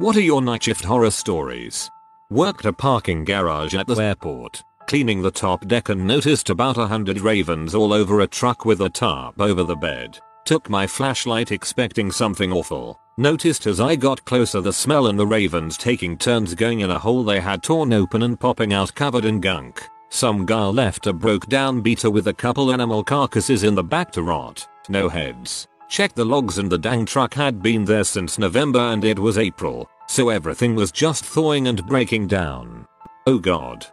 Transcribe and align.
What 0.00 0.16
are 0.16 0.20
your 0.20 0.40
night 0.40 0.62
shift 0.62 0.84
horror 0.84 1.10
stories? 1.10 1.90
Worked 2.30 2.66
a 2.66 2.72
parking 2.72 3.24
garage 3.24 3.74
at 3.74 3.88
the 3.88 4.00
airport, 4.00 4.62
cleaning 4.86 5.22
the 5.22 5.30
top 5.32 5.66
deck 5.66 5.88
and 5.88 6.06
noticed 6.06 6.50
about 6.50 6.78
a 6.78 6.86
hundred 6.86 7.18
ravens 7.18 7.74
all 7.74 7.92
over 7.92 8.20
a 8.20 8.26
truck 8.28 8.64
with 8.64 8.80
a 8.80 8.88
tarp 8.88 9.40
over 9.40 9.64
the 9.64 9.74
bed. 9.74 10.20
Took 10.44 10.70
my 10.70 10.86
flashlight 10.86 11.50
expecting 11.50 12.12
something 12.12 12.52
awful. 12.52 13.00
Noticed 13.16 13.66
as 13.66 13.80
I 13.80 13.96
got 13.96 14.24
closer 14.24 14.60
the 14.60 14.72
smell 14.72 15.08
and 15.08 15.18
the 15.18 15.26
ravens 15.26 15.76
taking 15.76 16.16
turns 16.16 16.54
going 16.54 16.78
in 16.78 16.92
a 16.92 16.98
hole 17.00 17.24
they 17.24 17.40
had 17.40 17.64
torn 17.64 17.92
open 17.92 18.22
and 18.22 18.38
popping 18.38 18.72
out 18.72 18.94
covered 18.94 19.24
in 19.24 19.40
gunk. 19.40 19.82
Some 20.10 20.46
guy 20.46 20.66
left 20.66 21.08
a 21.08 21.12
broke 21.12 21.48
down 21.48 21.80
beater 21.80 22.08
with 22.08 22.28
a 22.28 22.32
couple 22.32 22.72
animal 22.72 23.02
carcasses 23.02 23.64
in 23.64 23.74
the 23.74 23.82
back 23.82 24.12
to 24.12 24.22
rot. 24.22 24.64
No 24.88 25.08
heads. 25.08 25.66
Checked 25.88 26.16
the 26.16 26.24
logs 26.24 26.58
and 26.58 26.70
the 26.70 26.78
dang 26.78 27.06
truck 27.06 27.32
had 27.32 27.62
been 27.62 27.84
there 27.84 28.04
since 28.04 28.38
November 28.38 28.78
and 28.78 29.04
it 29.04 29.18
was 29.18 29.38
April, 29.38 29.88
so 30.06 30.28
everything 30.28 30.74
was 30.74 30.92
just 30.92 31.24
thawing 31.24 31.66
and 31.66 31.86
breaking 31.86 32.26
down. 32.26 32.86
Oh 33.26 33.38
god. 33.38 33.86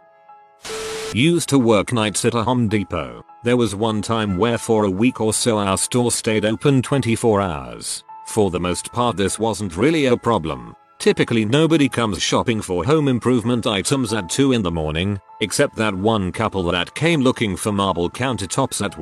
Used 1.14 1.48
to 1.48 1.58
work 1.58 1.94
nights 1.94 2.24
at 2.26 2.34
a 2.34 2.42
Home 2.42 2.68
Depot. 2.68 3.24
There 3.44 3.56
was 3.56 3.74
one 3.74 4.02
time 4.02 4.36
where 4.36 4.58
for 4.58 4.84
a 4.84 4.90
week 4.90 5.20
or 5.22 5.32
so 5.32 5.56
our 5.56 5.78
store 5.78 6.10
stayed 6.10 6.44
open 6.44 6.82
24 6.82 7.40
hours. 7.40 8.04
For 8.26 8.50
the 8.50 8.60
most 8.60 8.92
part 8.92 9.16
this 9.16 9.38
wasn't 9.38 9.76
really 9.76 10.06
a 10.06 10.16
problem. 10.16 10.76
Typically 10.98 11.46
nobody 11.46 11.88
comes 11.88 12.20
shopping 12.22 12.60
for 12.60 12.84
home 12.84 13.08
improvement 13.08 13.66
items 13.66 14.12
at 14.12 14.28
2 14.28 14.52
in 14.52 14.62
the 14.62 14.70
morning, 14.70 15.18
except 15.40 15.74
that 15.76 15.94
one 15.94 16.30
couple 16.30 16.64
that 16.64 16.94
came 16.94 17.22
looking 17.22 17.56
for 17.56 17.72
marble 17.72 18.10
countertops 18.10 18.84
at 18.84 18.98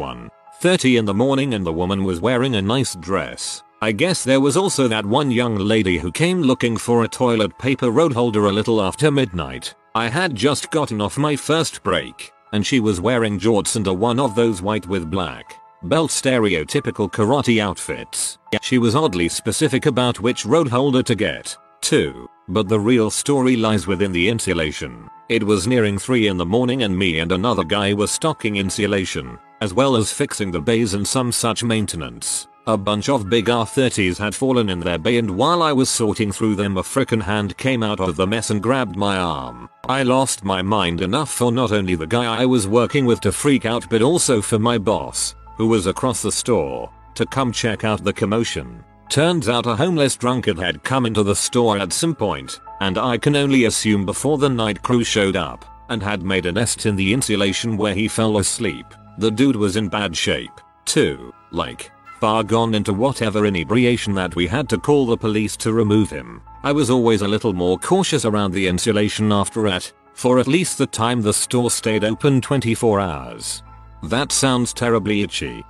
1.30 0.61 0.99
in 0.99 1.05
the 1.05 1.15
morning 1.15 1.55
and 1.55 1.67
the 1.67 1.73
woman 1.73 2.05
was 2.05 2.21
wearing 2.21 2.55
a 2.55 2.63
nice 2.63 2.95
dress. 2.95 3.63
I 3.83 3.93
guess 3.93 4.25
there 4.25 4.41
was 4.41 4.57
also 4.57 4.89
that 4.89 5.05
one 5.05 5.31
young 5.31 5.57
lady 5.57 5.99
who 5.99 6.11
came 6.11 6.41
looking 6.41 6.77
for 6.77 7.05
a 7.05 7.09
toilet 7.09 7.59
paper 7.59 7.91
roll 7.91 8.13
holder 8.13 8.47
a 8.47 8.53
little 8.53 8.81
after 8.81 9.11
midnight. 9.11 9.75
I 9.95 10.09
had 10.09 10.35
just 10.35 10.71
gotten 10.71 11.01
off 11.01 11.19
my 11.19 11.37
first 11.37 11.83
break, 11.83 12.33
and 12.53 12.67
she 12.67 12.81
was 12.81 13.01
wearing 13.01 13.39
jorts 13.39 13.77
and 13.77 13.87
a 13.87 13.93
one 13.93 14.19
of 14.19 14.35
those 14.35 14.63
white 14.63 14.87
with 14.87 15.11
black 15.11 15.57
belt 15.83 16.11
stereotypical 16.11 17.13
karate 17.13 17.61
outfits. 17.61 18.39
She 18.63 18.79
was 18.79 18.95
oddly 18.95 19.29
specific 19.29 19.85
about 19.85 20.21
which 20.21 20.47
road 20.47 20.69
holder 20.69 21.03
to 21.03 21.15
get, 21.15 21.55
too, 21.83 22.29
but 22.49 22.69
the 22.69 22.81
real 22.81 23.11
story 23.11 23.57
lies 23.57 23.87
within 23.87 24.13
the 24.13 24.29
insulation. 24.29 25.11
It 25.29 25.45
was 25.45 25.67
nearing 25.67 25.99
3 25.99 26.29
in 26.29 26.39
the 26.39 26.47
morning 26.47 26.85
and 26.85 26.97
me 26.97 27.19
and 27.19 27.33
another 27.33 27.65
guy 27.65 27.93
were 27.93 28.07
stocking 28.07 28.57
insulation, 28.57 29.39
as 29.65 29.73
well 29.73 29.97
as 29.97 30.13
fixing 30.13 30.51
the 30.51 30.61
bays 30.61 30.93
and 30.93 31.09
some 31.09 31.33
such 31.33 31.65
maintenance. 31.65 32.49
A 32.67 32.77
bunch 32.77 33.09
of 33.09 33.31
big 33.31 33.47
R30s 33.47 34.19
had 34.19 34.35
fallen 34.35 34.69
in 34.69 34.79
their 34.79 34.99
bay 34.99 35.17
and 35.17 35.31
while 35.31 35.63
I 35.63 35.73
was 35.73 35.89
sorting 35.89 36.33
through 36.33 36.57
them 36.57 36.77
a 36.77 36.83
frickin' 36.83 37.23
hand 37.23 37.57
came 37.57 37.83
out 37.83 37.99
of 37.99 38.17
the 38.17 38.27
mess 38.27 38.51
and 38.51 38.63
grabbed 38.63 38.95
my 38.95 39.17
arm. 39.17 39.71
I 39.89 40.03
lost 40.03 40.45
my 40.45 40.61
mind 40.61 41.01
enough 41.01 41.31
for 41.31 41.51
not 41.51 41.73
only 41.73 41.95
the 41.95 42.07
guy 42.07 42.27
I 42.43 42.45
was 42.45 42.69
working 42.69 43.07
with 43.07 43.23
to 43.23 43.33
freak 43.33 43.65
out 43.65 43.89
but 43.89 44.03
also 44.03 44.43
for 44.43 44.59
my 44.59 44.77
boss, 44.77 45.35
who 45.57 45.67
was 45.67 45.87
across 45.87 46.21
the 46.21 46.33
store, 46.33 46.93
to 47.15 47.25
come 47.25 47.51
check 47.51 47.85
out 47.85 48.05
the 48.05 48.13
commotion. 48.13 48.85
Turns 49.09 49.49
out 49.49 49.67
a 49.67 49.77
homeless 49.77 50.17
drunkard 50.17 50.59
had 50.59 50.85
come 50.85 51.07
into 51.07 51.23
the 51.23 51.37
store 51.37 51.79
at 51.79 51.93
some 51.93 52.15
point, 52.15 52.61
and 52.83 52.99
I 52.99 53.17
can 53.17 53.35
only 53.35 53.65
assume 53.65 54.05
before 54.05 54.37
the 54.37 54.51
night 54.51 54.83
crew 54.83 55.05
showed 55.05 55.37
up, 55.37 55.65
and 55.89 56.03
had 56.03 56.23
made 56.23 56.45
a 56.47 56.53
nest 56.53 56.85
in 56.85 56.97
the 56.97 57.15
insulation 57.15 57.79
where 57.79 57.95
he 57.95 58.09
fell 58.09 58.37
asleep. 58.39 58.87
The 59.19 59.31
dude 59.31 59.57
was 59.57 59.77
in 59.77 59.89
bad 59.89 60.17
shape, 60.17 60.61
too, 60.85 61.33
like, 61.51 61.91
far 62.21 62.43
gone 62.43 62.75
into 62.75 62.93
whatever 62.93 63.47
inebriation 63.47 64.15
that 64.15 64.35
we 64.35 64.47
had 64.47 64.69
to 64.71 64.79
call 64.79 65.07
the 65.07 65.17
police 65.17 65.57
to 65.59 65.73
remove 65.73 66.11
him. 66.11 66.43
I 66.63 66.73
was 66.73 66.91
always 66.91 67.23
a 67.23 67.29
little 67.29 67.53
more 67.53 67.79
cautious 67.79 68.25
around 68.25 68.53
the 68.53 68.67
insulation 68.67 69.31
after 69.31 69.63
that, 69.65 69.93
for 70.15 70.39
at 70.39 70.49
least 70.49 70.79
the 70.79 70.87
time 70.87 71.21
the 71.23 71.33
store 71.33 71.71
stayed 71.71 72.05
open 72.05 72.41
24 72.41 73.01
hours. 73.01 73.63
That 74.05 74.33
sounds 74.33 74.73
terribly 74.73 75.23
itchy. 75.23 75.65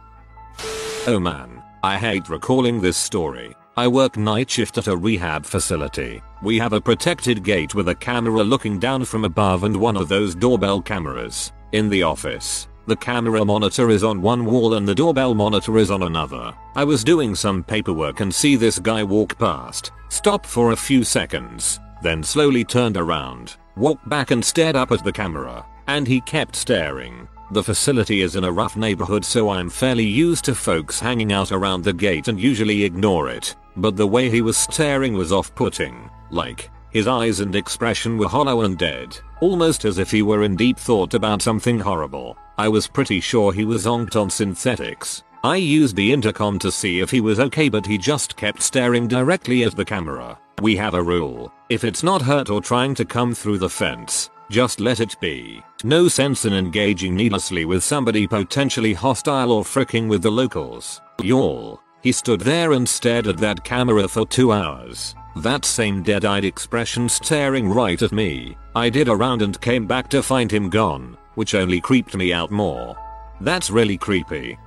Oh 1.07 1.19
man, 1.21 1.63
I 1.83 1.99
hate 1.99 2.29
recalling 2.29 2.81
this 2.81 2.97
story. 2.97 3.55
I 3.77 3.89
work 3.89 4.17
night 4.17 4.49
shift 4.49 4.79
at 4.79 4.87
a 4.87 4.97
rehab 4.97 5.45
facility. 5.45 6.23
We 6.43 6.59
have 6.59 6.73
a 6.73 6.81
protected 6.81 7.43
gate 7.43 7.75
with 7.75 7.89
a 7.89 7.95
camera 7.95 8.45
looking 8.45 8.79
down 8.79 9.05
from 9.05 9.25
above 9.25 9.65
and 9.65 9.77
one 9.77 9.97
of 9.97 10.09
those 10.09 10.35
doorbell 10.35 10.81
cameras. 10.81 11.53
In 11.73 11.89
the 11.89 12.05
office, 12.05 12.69
the 12.87 12.97
camera 12.97 13.45
monitor 13.45 13.91
is 13.91 14.05
on 14.05 14.21
one 14.21 14.45
wall 14.45 14.75
and 14.75 14.87
the 14.87 14.95
doorbell 14.95 15.35
monitor 15.35 15.79
is 15.79 15.91
on 15.91 16.03
another. 16.03 16.55
I 16.75 16.85
was 16.85 17.05
doing 17.05 17.35
some 17.35 17.63
paperwork 17.63 18.21
and 18.21 18.35
see 18.35 18.57
this 18.57 18.79
guy 18.79 19.03
walk 19.03 19.39
past, 19.39 19.93
stop 20.09 20.45
for 20.45 20.73
a 20.73 20.77
few 20.77 21.05
seconds, 21.05 21.81
then 22.03 22.23
slowly 22.23 22.65
turned 22.65 22.97
around, 22.97 23.57
walked 23.77 24.09
back 24.09 24.31
and 24.31 24.45
stared 24.45 24.77
up 24.77 24.93
at 24.93 25.03
the 25.03 25.13
camera, 25.13 25.65
and 25.87 26.07
he 26.07 26.21
kept 26.21 26.57
staring. 26.57 27.29
The 27.53 27.63
facility 27.63 28.23
is 28.23 28.37
in 28.37 28.45
a 28.45 28.53
rough 28.53 28.77
neighborhood 28.77 29.25
so 29.25 29.51
I'm 29.51 29.71
fairly 29.71 30.05
used 30.05 30.45
to 30.47 30.55
folks 30.55 30.99
hanging 30.99 31.33
out 31.33 31.53
around 31.53 31.85
the 31.85 31.93
gate 31.93 32.29
and 32.29 32.41
usually 32.41 32.85
ignore 32.85 33.29
it, 33.29 33.55
but 33.77 33.97
the 33.97 34.07
way 34.07 34.31
he 34.31 34.43
was 34.43 34.57
staring 34.57 35.15
was 35.15 35.33
off-putting, 35.33 36.11
like, 36.31 36.71
his 36.95 37.09
eyes 37.09 37.41
and 37.41 37.57
expression 37.57 38.17
were 38.17 38.29
hollow 38.29 38.63
and 38.63 38.79
dead, 38.79 39.19
almost 39.41 39.85
as 39.85 39.99
if 39.99 40.13
he 40.13 40.23
were 40.23 40.45
in 40.45 40.55
deep 40.55 40.79
thought 40.79 41.13
about 41.13 41.43
something 41.43 41.81
horrible. 41.81 42.39
I 42.57 42.69
was 42.69 42.87
pretty 42.87 43.21
sure 43.21 43.53
he 43.53 43.65
was 43.65 43.85
onked 43.85 44.15
on 44.15 44.31
synthetics. 44.31 45.25
I 45.43 45.57
used 45.57 45.97
the 45.97 46.13
intercom 46.13 46.61
to 46.61 46.71
see 46.71 47.01
if 47.01 47.11
he 47.11 47.21
was 47.21 47.41
okay 47.41 47.69
but 47.69 47.85
he 47.85 47.99
just 47.99 48.37
kept 48.37 48.63
staring 48.63 49.09
directly 49.09 49.65
at 49.65 49.75
the 49.75 49.85
camera. 49.85 50.39
We 50.63 50.77
have 50.77 50.95
a 50.95 51.03
rule. 51.03 51.53
If 51.69 51.83
it's 51.83 52.05
not 52.05 52.23
hurt 52.23 52.49
or 52.49 52.61
trying 52.61 52.95
to 52.95 53.05
come 53.05 53.35
through 53.35 53.59
the 53.59 53.69
fence, 53.69 54.31
just 54.49 54.79
let 54.79 55.01
it 55.01 55.17
be. 55.21 55.65
No 55.83 56.07
sense 56.07 56.45
in 56.45 56.53
engaging 56.53 57.17
needlessly 57.17 57.65
with 57.65 57.83
somebody 57.83 58.29
potentially 58.29 58.93
hostile 58.93 59.51
or 59.51 59.65
fricking 59.65 60.09
with 60.09 60.23
the 60.23 60.31
locals. 60.31 61.01
Y'all. 61.21 61.81
He 62.03 62.13
stood 62.13 62.41
there 62.41 62.71
and 62.73 62.89
stared 62.89 63.27
at 63.27 63.39
that 63.39 63.65
camera 63.65 64.07
for 64.07 64.25
two 64.27 64.53
hours. 64.53 65.17
That 65.37 65.65
same 65.65 66.03
dead-eyed 66.03 66.45
expression 66.45 67.09
staring 67.09 67.69
right 67.69 68.01
at 68.01 68.13
me. 68.13 68.57
I 68.77 68.89
did 68.89 69.09
a 69.09 69.17
round 69.17 69.43
and 69.43 69.61
came 69.61 69.87
back 69.87 70.09
to 70.11 70.23
find 70.23 70.51
him 70.51 70.71
gone, 70.71 71.17
which 71.35 71.55
only 71.55 71.81
creeped 71.81 72.15
me 72.15 72.33
out 72.33 72.53
more. 72.53 72.97
That's 73.41 73.71
really 73.71 73.99
creepy. 73.99 74.59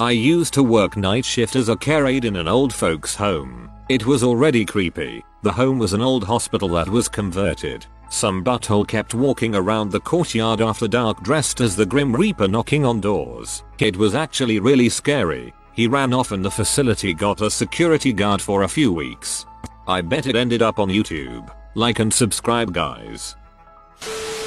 I 0.00 0.10
used 0.10 0.52
to 0.54 0.62
work 0.62 0.96
night 0.96 1.24
shift 1.24 1.56
as 1.56 1.68
a 1.68 1.76
care 1.76 2.06
aide 2.06 2.24
in 2.24 2.36
an 2.36 2.48
old 2.48 2.74
folks 2.74 3.14
home. 3.14 3.70
It 3.88 4.04
was 4.04 4.22
already 4.22 4.64
creepy. 4.64 5.24
The 5.42 5.52
home 5.52 5.78
was 5.78 5.92
an 5.92 6.02
old 6.02 6.24
hospital 6.24 6.68
that 6.70 6.88
was 6.88 7.08
converted. 7.08 7.86
Some 8.10 8.44
butthole 8.44 8.86
kept 8.86 9.14
walking 9.14 9.54
around 9.54 9.90
the 9.90 10.00
courtyard 10.00 10.60
after 10.60 10.86
dark 10.86 11.22
dressed 11.22 11.60
as 11.60 11.74
the 11.74 11.86
Grim 11.86 12.14
Reaper 12.14 12.48
knocking 12.48 12.84
on 12.84 13.00
doors. 13.00 13.64
It 13.78 13.96
was 13.96 14.14
actually 14.14 14.60
really 14.60 14.88
scary. 14.88 15.54
He 15.72 15.86
ran 15.86 16.12
off 16.12 16.32
and 16.32 16.44
the 16.44 16.50
facility 16.50 17.14
got 17.14 17.40
a 17.40 17.50
security 17.50 18.12
guard 18.12 18.40
for 18.40 18.62
a 18.62 18.68
few 18.68 18.92
weeks. 18.92 19.46
I 19.86 20.00
bet 20.00 20.26
it 20.26 20.36
ended 20.36 20.62
up 20.62 20.78
on 20.78 20.88
YouTube. 20.88 21.54
Like 21.74 21.98
and 21.98 22.12
subscribe 22.12 22.72
guys. 22.72 23.36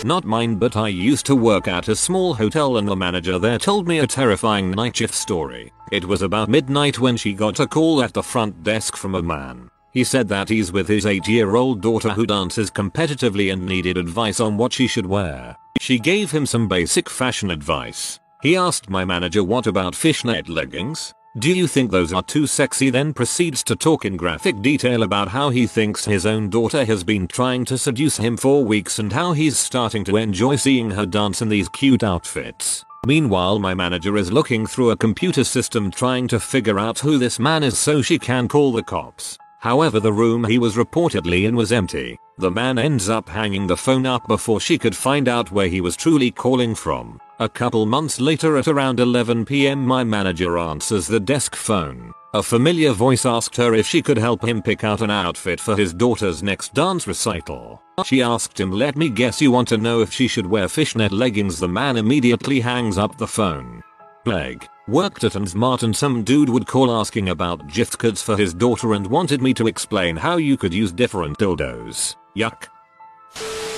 Not 0.03 0.25
mine 0.25 0.55
but 0.55 0.77
I 0.77 0.87
used 0.89 1.25
to 1.25 1.35
work 1.35 1.67
at 1.67 1.87
a 1.87 1.95
small 1.95 2.33
hotel 2.33 2.77
and 2.77 2.87
the 2.87 2.95
manager 2.95 3.39
there 3.39 3.57
told 3.57 3.87
me 3.87 3.99
a 3.99 4.07
terrifying 4.07 4.71
night 4.71 4.97
shift 4.97 5.13
story. 5.13 5.73
It 5.91 6.05
was 6.05 6.21
about 6.21 6.49
midnight 6.49 6.99
when 6.99 7.17
she 7.17 7.33
got 7.33 7.59
a 7.59 7.67
call 7.67 8.03
at 8.03 8.13
the 8.13 8.23
front 8.23 8.63
desk 8.63 8.95
from 8.95 9.15
a 9.15 9.21
man. 9.21 9.69
He 9.91 10.03
said 10.03 10.27
that 10.27 10.49
he's 10.49 10.71
with 10.71 10.87
his 10.87 11.05
8 11.07 11.27
year 11.27 11.55
old 11.55 11.81
daughter 11.81 12.09
who 12.09 12.27
dances 12.27 12.69
competitively 12.69 13.51
and 13.51 13.65
needed 13.65 13.97
advice 13.97 14.39
on 14.39 14.55
what 14.55 14.73
she 14.73 14.87
should 14.87 15.07
wear. 15.07 15.57
She 15.79 15.97
gave 15.97 16.29
him 16.29 16.45
some 16.45 16.67
basic 16.67 17.09
fashion 17.09 17.49
advice. 17.49 18.19
He 18.43 18.55
asked 18.55 18.89
my 18.89 19.03
manager 19.03 19.43
what 19.43 19.65
about 19.65 19.95
fishnet 19.95 20.47
leggings? 20.47 21.13
Do 21.39 21.53
you 21.53 21.67
think 21.67 21.91
those 21.91 22.13
are 22.13 22.23
too 22.23 22.47
sexy 22.47 22.89
then 22.89 23.13
proceeds 23.13 23.63
to 23.65 23.75
talk 23.75 24.05
in 24.05 24.17
graphic 24.17 24.59
detail 24.63 25.03
about 25.03 25.27
how 25.27 25.51
he 25.51 25.67
thinks 25.67 26.03
his 26.03 26.25
own 26.25 26.49
daughter 26.49 26.83
has 26.83 27.03
been 27.03 27.27
trying 27.27 27.63
to 27.65 27.77
seduce 27.77 28.17
him 28.17 28.37
for 28.37 28.65
weeks 28.65 28.97
and 28.97 29.13
how 29.13 29.33
he's 29.33 29.55
starting 29.55 30.03
to 30.05 30.17
enjoy 30.17 30.55
seeing 30.55 30.89
her 30.89 31.05
dance 31.05 31.43
in 31.43 31.49
these 31.49 31.69
cute 31.69 32.03
outfits. 32.03 32.83
Meanwhile 33.05 33.59
my 33.59 33.75
manager 33.75 34.17
is 34.17 34.31
looking 34.31 34.65
through 34.65 34.89
a 34.89 34.97
computer 34.97 35.43
system 35.43 35.91
trying 35.91 36.27
to 36.29 36.39
figure 36.39 36.79
out 36.79 36.97
who 36.97 37.19
this 37.19 37.37
man 37.37 37.61
is 37.61 37.77
so 37.77 38.01
she 38.01 38.17
can 38.17 38.47
call 38.47 38.71
the 38.71 38.81
cops. 38.81 39.37
However 39.59 39.99
the 39.99 40.13
room 40.13 40.43
he 40.43 40.57
was 40.57 40.75
reportedly 40.75 41.45
in 41.45 41.55
was 41.55 41.71
empty. 41.71 42.17
The 42.39 42.49
man 42.49 42.79
ends 42.79 43.09
up 43.09 43.29
hanging 43.29 43.67
the 43.67 43.77
phone 43.77 44.07
up 44.07 44.27
before 44.27 44.59
she 44.59 44.79
could 44.79 44.95
find 44.95 45.27
out 45.27 45.51
where 45.51 45.67
he 45.67 45.81
was 45.81 45.95
truly 45.95 46.31
calling 46.31 46.73
from. 46.73 47.21
A 47.39 47.47
couple 47.47 47.85
months 47.85 48.19
later 48.19 48.57
at 48.57 48.67
around 48.67 48.99
11 48.99 49.45
pm 49.45 49.85
my 49.85 50.03
manager 50.03 50.57
answers 50.57 51.05
the 51.05 51.19
desk 51.19 51.55
phone. 51.55 52.11
A 52.33 52.41
familiar 52.41 52.93
voice 52.93 53.27
asked 53.27 53.55
her 53.57 53.75
if 53.75 53.85
she 53.85 54.01
could 54.01 54.17
help 54.17 54.43
him 54.43 54.59
pick 54.59 54.83
out 54.83 55.01
an 55.01 55.11
outfit 55.11 55.59
for 55.59 55.77
his 55.77 55.93
daughter's 55.93 56.41
next 56.41 56.73
dance 56.73 57.05
recital. 57.05 57.79
She 58.05 58.23
asked 58.23 58.59
him 58.59 58.71
let 58.71 58.95
me 58.95 59.11
guess 59.11 59.39
you 59.39 59.51
want 59.51 59.67
to 59.67 59.77
know 59.77 60.01
if 60.01 60.11
she 60.11 60.27
should 60.27 60.47
wear 60.47 60.67
fishnet 60.67 61.11
leggings 61.11 61.59
the 61.59 61.67
man 61.67 61.95
immediately 61.95 62.59
hangs 62.59 62.97
up 62.97 63.19
the 63.19 63.27
phone. 63.27 63.83
Leg. 64.25 64.67
Worked 64.87 65.23
at 65.23 65.35
Ans 65.35 65.53
Martin 65.53 65.93
some 65.93 66.23
dude 66.23 66.49
would 66.49 66.65
call 66.65 66.89
asking 66.91 67.29
about 67.29 67.67
gift 67.67 67.99
cards 67.99 68.19
for 68.19 68.35
his 68.35 68.51
daughter 68.51 68.93
and 68.93 69.05
wanted 69.05 69.43
me 69.43 69.53
to 69.53 69.67
explain 69.67 70.15
how 70.15 70.37
you 70.37 70.57
could 70.57 70.73
use 70.73 70.91
different 70.91 71.37
dildos. 71.37 72.15
Yuck. 72.35 72.67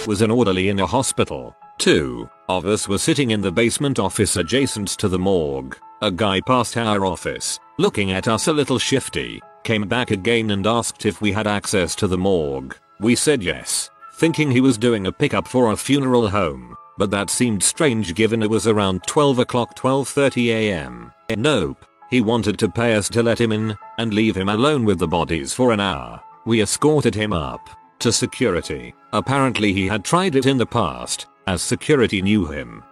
Was 0.08 0.22
an 0.22 0.32
orderly 0.32 0.70
in 0.70 0.80
a 0.80 0.88
hospital. 0.88 1.54
Two 1.80 2.30
of 2.48 2.68
us 2.68 2.88
were 2.88 3.00
sitting 3.00 3.32
in 3.32 3.42
the 3.42 3.52
basement 3.52 3.98
office 3.98 4.36
adjacent 4.36 4.90
to 4.90 5.08
the 5.08 5.18
morgue. 5.18 5.76
A 6.04 6.12
guy 6.12 6.40
passed 6.42 6.78
our 6.78 7.04
office, 7.06 7.60
looking 7.80 8.12
at 8.12 8.28
us 8.28 8.48
a 8.48 8.54
little 8.54 8.78
shifty, 8.78 9.42
came 9.64 9.88
back 9.88 10.12
again 10.12 10.52
and 10.52 10.68
asked 10.68 11.08
if 11.08 11.22
we 11.22 11.32
had 11.32 11.48
access 11.48 11.96
to 11.96 12.08
the 12.08 12.18
morgue. 12.18 12.78
We 13.00 13.16
said 13.16 13.42
yes, 13.42 13.90
thinking 14.14 14.52
he 14.52 14.62
was 14.62 14.78
doing 14.78 15.08
a 15.08 15.12
pickup 15.12 15.48
for 15.48 15.72
a 15.72 15.78
funeral 15.78 16.30
home 16.30 16.76
but 17.00 17.12
that 17.12 17.30
seemed 17.30 17.64
strange 17.64 18.14
given 18.14 18.44
it 18.44 18.50
was 18.50 18.68
around 18.68 19.02
12 19.08 19.40
o'clock 19.40 19.74
12.30 19.76 20.50
am. 20.50 21.14
Nope. 21.38 21.86
He 22.10 22.20
wanted 22.20 22.60
to 22.60 22.68
pay 22.68 22.96
us 22.96 23.08
to 23.10 23.24
let 23.24 23.40
him 23.40 23.54
in, 23.54 23.78
and 23.98 24.14
leave 24.14 24.36
him 24.36 24.50
alone 24.50 24.84
with 24.84 25.00
the 25.00 25.08
bodies 25.08 25.54
for 25.54 25.72
an 25.72 25.80
hour. 25.80 26.22
We 26.46 26.62
escorted 26.62 27.16
him 27.16 27.32
up 27.32 27.70
to 28.00 28.12
security. 28.12 28.94
Apparently 29.14 29.72
he 29.72 29.88
had 29.88 30.04
tried 30.04 30.36
it 30.36 30.46
in 30.46 30.58
the 30.58 30.66
past, 30.66 31.28
as 31.50 31.64
security 31.64 32.22
knew 32.22 32.46
him. 32.46 32.84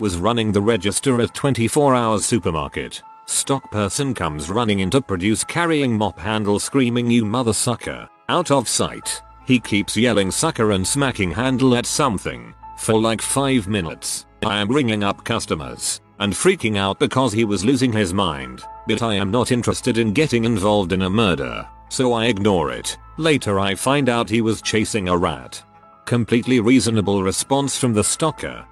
Was 0.00 0.16
running 0.16 0.52
the 0.52 0.62
register 0.62 1.20
at 1.20 1.34
24 1.34 1.96
hours 1.96 2.24
supermarket. 2.24 3.02
Stock 3.26 3.68
person 3.72 4.14
comes 4.14 4.48
running 4.48 4.78
in 4.80 4.90
to 4.90 5.00
produce 5.00 5.42
carrying 5.42 5.98
mop 5.98 6.16
handle 6.16 6.60
screaming 6.60 7.10
you 7.10 7.24
mother 7.24 7.52
sucker. 7.52 8.08
Out 8.28 8.52
of 8.52 8.68
sight. 8.68 9.20
He 9.46 9.58
keeps 9.58 9.96
yelling 9.96 10.30
sucker 10.30 10.70
and 10.70 10.86
smacking 10.86 11.32
handle 11.32 11.74
at 11.74 11.86
something. 11.86 12.54
For 12.78 13.00
like 13.00 13.20
5 13.20 13.66
minutes, 13.66 14.26
I 14.44 14.60
am 14.60 14.68
ringing 14.68 15.02
up 15.02 15.24
customers 15.24 16.00
and 16.20 16.32
freaking 16.32 16.76
out 16.76 17.00
because 17.00 17.32
he 17.32 17.44
was 17.44 17.64
losing 17.64 17.92
his 17.92 18.14
mind, 18.14 18.62
but 18.86 19.02
I 19.02 19.14
am 19.14 19.32
not 19.32 19.50
interested 19.50 19.98
in 19.98 20.12
getting 20.12 20.44
involved 20.44 20.92
in 20.92 21.02
a 21.02 21.10
murder, 21.10 21.68
so 21.88 22.12
I 22.12 22.26
ignore 22.26 22.70
it. 22.70 22.96
Later 23.16 23.58
I 23.58 23.74
find 23.74 24.08
out 24.08 24.30
he 24.30 24.40
was 24.40 24.62
chasing 24.62 25.08
a 25.08 25.16
rat. 25.16 25.64
Completely 26.10 26.58
reasonable 26.58 27.22
response 27.22 27.78
from 27.78 27.92
the 27.92 28.02
stalker. 28.02 28.66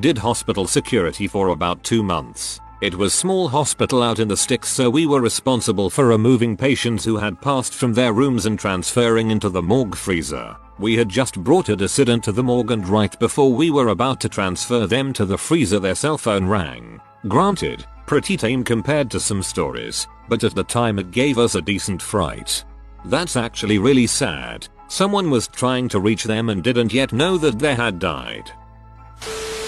Did 0.00 0.18
hospital 0.18 0.66
security 0.66 1.28
for 1.28 1.50
about 1.50 1.84
2 1.84 2.02
months. 2.02 2.58
It 2.80 2.96
was 2.96 3.14
small 3.14 3.46
hospital 3.46 4.02
out 4.02 4.18
in 4.18 4.26
the 4.26 4.36
sticks 4.36 4.68
so 4.68 4.90
we 4.90 5.06
were 5.06 5.20
responsible 5.20 5.88
for 5.88 6.04
removing 6.08 6.56
patients 6.56 7.04
who 7.04 7.16
had 7.16 7.40
passed 7.40 7.72
from 7.72 7.94
their 7.94 8.12
rooms 8.12 8.44
and 8.44 8.58
transferring 8.58 9.30
into 9.30 9.48
the 9.48 9.62
morgue 9.62 9.94
freezer. 9.94 10.56
We 10.80 10.96
had 10.96 11.08
just 11.08 11.38
brought 11.44 11.68
a 11.68 11.76
decedent 11.76 12.24
to 12.24 12.32
the 12.32 12.42
morgue 12.42 12.72
and 12.72 12.88
right 12.88 13.16
before 13.20 13.52
we 13.52 13.70
were 13.70 13.90
about 13.90 14.20
to 14.22 14.28
transfer 14.28 14.88
them 14.88 15.12
to 15.12 15.26
the 15.26 15.38
freezer 15.38 15.78
their 15.78 15.94
cell 15.94 16.18
phone 16.18 16.48
rang. 16.48 17.00
Granted, 17.28 17.86
pretty 18.06 18.36
tame 18.36 18.64
compared 18.64 19.12
to 19.12 19.20
some 19.20 19.44
stories, 19.44 20.08
but 20.28 20.42
at 20.42 20.56
the 20.56 20.64
time 20.64 20.98
it 20.98 21.12
gave 21.12 21.38
us 21.38 21.54
a 21.54 21.62
decent 21.62 22.02
fright. 22.02 22.64
That's 23.04 23.36
actually 23.36 23.78
really 23.78 24.08
sad. 24.08 24.66
Someone 24.88 25.30
was 25.30 25.48
trying 25.48 25.88
to 25.88 26.00
reach 26.00 26.24
them 26.24 26.48
and 26.48 26.62
didn't 26.62 26.92
yet 26.92 27.12
know 27.12 27.36
that 27.38 27.58
they 27.58 27.74
had 27.74 27.98
died. 27.98 28.50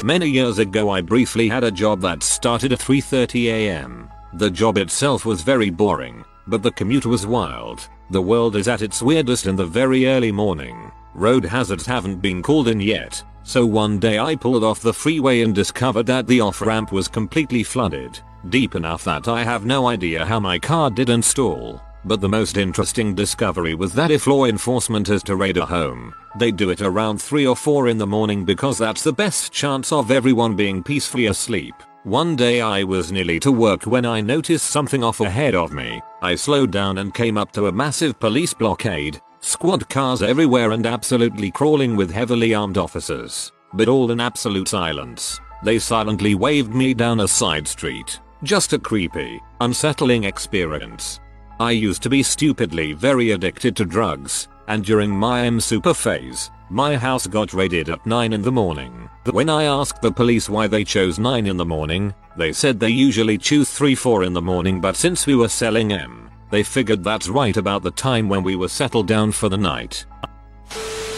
Many 0.05 0.29
years 0.29 0.59
ago 0.59 0.91
I 0.91 1.01
briefly 1.01 1.49
had 1.49 1.65
a 1.65 1.73
job 1.73 2.01
that 2.03 2.23
started 2.23 2.73
at 2.73 2.79
3.30am. 2.79 4.09
The 4.35 4.51
job 4.51 4.79
itself 4.79 5.25
was 5.25 5.43
very 5.43 5.71
boring, 5.71 6.25
but 6.47 6.63
the 6.63 6.71
commute 6.71 7.07
was 7.07 7.27
wild. 7.27 7.89
The 8.11 8.23
world 8.23 8.55
is 8.57 8.69
at 8.69 8.83
its 8.83 9.03
weirdest 9.03 9.47
in 9.47 9.57
the 9.57 9.67
very 9.67 10.07
early 10.07 10.31
morning. 10.31 10.93
Road 11.15 11.45
hazards 11.45 11.85
haven't 11.85 12.23
been 12.23 12.43
called 12.43 12.69
in 12.69 12.81
yet, 12.81 13.23
so 13.43 13.67
one 13.67 13.99
day 13.99 14.19
I 14.19 14.37
pulled 14.37 14.63
off 14.63 14.81
the 14.81 14.95
freeway 14.95 15.41
and 15.41 15.55
discovered 15.55 16.07
that 16.07 16.27
the 16.27 16.41
off-ramp 16.41 16.93
was 16.93 17.09
completely 17.09 17.65
flooded, 17.65 18.21
deep 18.51 18.77
enough 18.77 19.05
that 19.05 19.27
I 19.27 19.43
have 19.43 19.67
no 19.67 19.89
idea 19.89 20.25
how 20.25 20.39
my 20.39 20.59
car 20.59 20.91
didn't 20.91 21.23
stall. 21.23 21.83
But 22.09 22.23
the 22.23 22.29
most 22.29 22.57
interesting 22.57 23.15
discovery 23.15 23.75
was 23.75 23.93
that 23.93 24.11
if 24.11 24.27
law 24.27 24.47
enforcement 24.47 25.11
is 25.11 25.23
to 25.25 25.37
raid 25.37 25.59
a 25.59 25.67
home, 25.67 26.15
they 26.39 26.51
do 26.51 26.71
it 26.71 26.81
around 26.81 27.21
3 27.21 27.47
or 27.47 27.55
4 27.55 27.89
in 27.89 27.99
the 27.99 28.07
morning 28.07 28.47
because 28.47 28.79
that's 28.79 29.03
the 29.03 29.13
best 29.13 29.53
chance 29.53 29.93
of 29.93 30.11
everyone 30.11 30.57
being 30.57 30.83
peacefully 30.83 31.27
asleep. 31.27 31.75
One 32.05 32.35
day 32.35 32.63
I 32.63 32.83
was 32.83 33.13
nearly 33.13 33.39
to 33.41 33.53
work 33.53 33.83
when 33.83 34.07
I 34.07 34.23
noticed 34.23 34.71
something 34.71 35.05
off 35.05 35.21
ahead 35.21 35.55
of 35.55 35.71
me. 35.71 36.01
I 36.23 36.35
slowed 36.35 36.71
down 36.71 36.97
and 36.97 37.13
came 37.13 37.37
up 37.37 37.53
to 37.53 37.67
a 37.67 37.73
massive 37.73 38.19
police 38.19 38.55
blockade, 38.55 39.21
Squad 39.41 39.87
cars 39.91 40.23
everywhere 40.23 40.71
and 40.71 40.87
absolutely 40.87 41.51
crawling 41.51 41.95
with 41.95 42.11
heavily 42.11 42.55
armed 42.55 42.79
officers. 42.79 43.53
But 43.75 43.89
all 43.89 44.11
in 44.13 44.19
absolute 44.19 44.69
silence. 44.69 45.39
They 45.63 45.79
silently 45.79 46.35
waved 46.35 46.75
me 46.75 46.95
down 46.95 47.21
a 47.21 47.29
side 47.29 47.69
street. 47.69 48.19
Just 48.43 48.73
a 48.73 48.79
creepy, 48.79 49.43
unsettling 49.61 50.25
experience. 50.25 51.21
I 51.61 51.73
used 51.73 52.03
to 52.05 52.09
be 52.09 52.23
stupidly 52.23 52.93
very 52.93 53.33
addicted 53.33 53.75
to 53.77 53.85
drugs, 53.85 54.47
and 54.69 54.85
during 54.85 55.11
my 55.11 55.45
M 55.45 55.59
super 55.61 55.93
phase, 55.93 56.53
my 56.71 56.97
house 56.97 57.27
got 57.27 57.53
raided 57.53 57.89
at 57.89 58.07
9 58.07 58.33
in 58.33 58.43
the 58.43 58.53
morning. 58.53 59.11
When 59.31 59.51
I 59.51 59.65
asked 59.65 60.01
the 60.01 60.13
police 60.13 60.49
why 60.49 60.69
they 60.69 60.85
chose 60.85 61.19
9 61.19 61.47
in 61.49 61.57
the 61.57 61.65
morning, 61.65 62.15
they 62.37 62.53
said 62.53 62.79
they 62.79 62.91
usually 62.91 63.39
choose 63.39 63.71
3 63.73 63.97
4 63.97 64.23
in 64.23 64.35
the 64.35 64.43
morning 64.43 64.81
but 64.81 64.95
since 64.95 65.27
we 65.27 65.35
were 65.35 65.49
selling 65.49 65.93
M, 65.93 66.31
they 66.51 66.63
figured 66.63 67.03
that's 67.03 67.29
right 67.29 67.57
about 67.57 67.83
the 67.83 67.91
time 67.91 68.29
when 68.29 68.45
we 68.45 68.55
were 68.55 68.69
settled 68.69 69.09
down 69.09 69.33
for 69.33 69.49
the 69.49 69.57
night. 69.57 70.07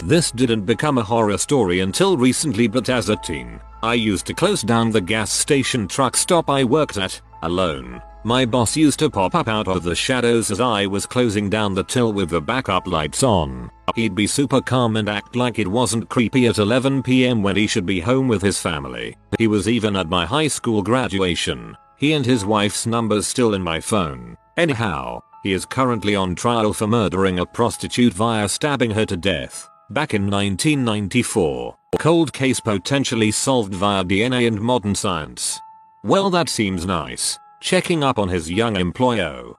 This 0.03 0.31
didn't 0.31 0.65
become 0.65 0.97
a 0.97 1.03
horror 1.03 1.37
story 1.37 1.81
until 1.81 2.17
recently 2.17 2.67
but 2.67 2.89
as 2.89 3.11
a 3.11 3.17
teen, 3.17 3.61
I 3.83 3.93
used 3.93 4.25
to 4.27 4.35
close 4.35 4.63
down 4.63 4.91
the 4.91 5.03
gas 5.03 5.31
station 5.31 5.87
truck 5.87 6.17
stop 6.17 6.49
I 6.49 6.65
worked 6.65 6.97
at, 6.97 7.21
alone. 7.43 8.01
My 8.23 8.45
boss 8.45 8.77
used 8.77 8.99
to 8.99 9.09
pop 9.09 9.35
up 9.35 9.49
out 9.49 9.67
of 9.67 9.83
the 9.83 9.95
shadows 9.95 10.51
as 10.51 10.61
I 10.61 10.87
was 10.87 11.07
closing 11.07 11.49
down 11.49 11.75
the 11.75 11.83
till 11.83 12.13
with 12.13 12.29
the 12.29 12.41
backup 12.41 12.87
lights 12.87 13.23
on. 13.23 13.71
He'd 13.95 14.15
be 14.15 14.27
super 14.27 14.61
calm 14.61 14.97
and 14.97 15.09
act 15.09 15.37
like 15.37 15.59
it 15.59 15.67
wasn't 15.67 16.11
creepy 16.11 16.47
at 16.47 16.57
11pm 16.57 17.43
when 17.43 17.57
he 17.57 17.67
should 17.67 17.87
be 17.87 18.01
home 18.01 18.29
with 18.29 18.43
his 18.43 18.61
family. 18.61 19.17
He 19.39 19.47
was 19.47 19.69
even 19.69 19.97
at 19.97 20.11
my 20.11 20.27
high 20.27 20.49
school 20.49 20.83
graduation. 20.83 21.75
He 21.97 22.13
and 22.13 22.27
his 22.27 22.45
wife's 22.45 22.87
number's 22.87 23.27
still 23.27 23.55
in 23.55 23.63
my 23.63 23.81
phone. 23.81 24.37
Anyhow, 24.59 25.23
he 25.43 25.55
is 25.55 25.65
currently 25.65 26.15
on 26.15 26.35
trial 26.35 26.75
for 26.75 26.87
murdering 26.87 27.39
a 27.39 27.47
prostitute 27.47 28.13
via 28.13 28.51
stabbing 28.51 28.91
her 28.91 29.07
to 29.07 29.17
death. 29.17 29.67
Back 29.89 30.13
in 30.13 30.31
1994. 30.31 31.75
Cold 31.99 32.35
case 32.35 32.61
potentially 32.61 33.31
solved 33.31 33.75
via 33.75 34.05
DNA 34.05 34.47
and 34.47 34.61
modern 34.61 34.95
science. 34.95 35.59
Well 36.05 36.29
that 36.31 36.51
seems 36.51 36.85
nice. 36.85 37.39
Checking 37.61 38.03
up 38.03 38.19
on 38.19 38.29
his 38.29 38.51
young 38.51 38.77
employer. 38.77 39.53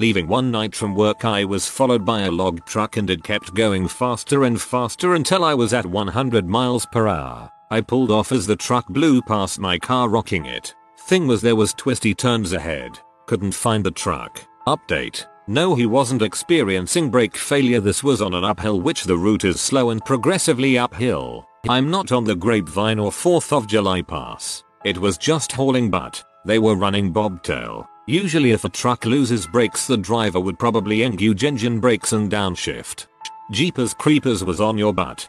Leaving 0.00 0.26
one 0.26 0.50
night 0.50 0.74
from 0.74 0.94
work 0.94 1.24
I 1.24 1.44
was 1.44 1.68
followed 1.68 2.04
by 2.04 2.22
a 2.22 2.30
log 2.30 2.64
truck 2.64 2.96
and 2.96 3.10
it 3.10 3.22
kept 3.22 3.54
going 3.54 3.88
faster 3.88 4.44
and 4.44 4.60
faster 4.60 5.14
until 5.14 5.44
I 5.44 5.54
was 5.54 5.74
at 5.74 5.84
100 5.84 6.46
miles 6.46 6.86
per 6.86 7.06
hour. 7.06 7.50
I 7.70 7.82
pulled 7.82 8.10
off 8.10 8.32
as 8.32 8.46
the 8.46 8.56
truck 8.56 8.86
blew 8.88 9.20
past 9.20 9.58
my 9.58 9.78
car 9.78 10.08
rocking 10.08 10.46
it. 10.46 10.74
Thing 11.00 11.26
was 11.26 11.42
there 11.42 11.56
was 11.56 11.74
twisty 11.74 12.14
turns 12.14 12.52
ahead. 12.52 12.98
Couldn't 13.26 13.52
find 13.52 13.84
the 13.84 13.90
truck. 13.90 14.42
Update. 14.66 15.26
No 15.46 15.74
he 15.74 15.84
wasn't 15.84 16.22
experiencing 16.22 17.10
brake 17.10 17.36
failure 17.36 17.80
this 17.80 18.02
was 18.02 18.22
on 18.22 18.34
an 18.34 18.44
uphill 18.44 18.80
which 18.80 19.04
the 19.04 19.16
route 19.16 19.44
is 19.44 19.60
slow 19.60 19.90
and 19.90 20.04
progressively 20.04 20.78
uphill. 20.78 21.46
I'm 21.68 21.90
not 21.90 22.12
on 22.12 22.24
the 22.24 22.36
grapevine 22.36 22.98
or 22.98 23.10
4th 23.10 23.52
of 23.52 23.66
July 23.66 24.00
pass. 24.00 24.64
It 24.84 24.96
was 24.96 25.18
just 25.18 25.52
hauling 25.52 25.90
butt. 25.90 26.22
They 26.44 26.58
were 26.58 26.76
running 26.76 27.12
bobtail. 27.12 27.86
Usually 28.06 28.52
if 28.52 28.64
a 28.64 28.70
truck 28.70 29.04
loses 29.04 29.46
brakes 29.46 29.86
the 29.86 29.96
driver 29.96 30.40
would 30.40 30.58
probably 30.58 31.02
engage 31.02 31.44
engine 31.44 31.80
brakes 31.80 32.12
and 32.12 32.30
downshift. 32.30 33.06
Jeepers 33.50 33.94
creepers 33.94 34.44
was 34.44 34.60
on 34.60 34.78
your 34.78 34.94
butt. 34.94 35.28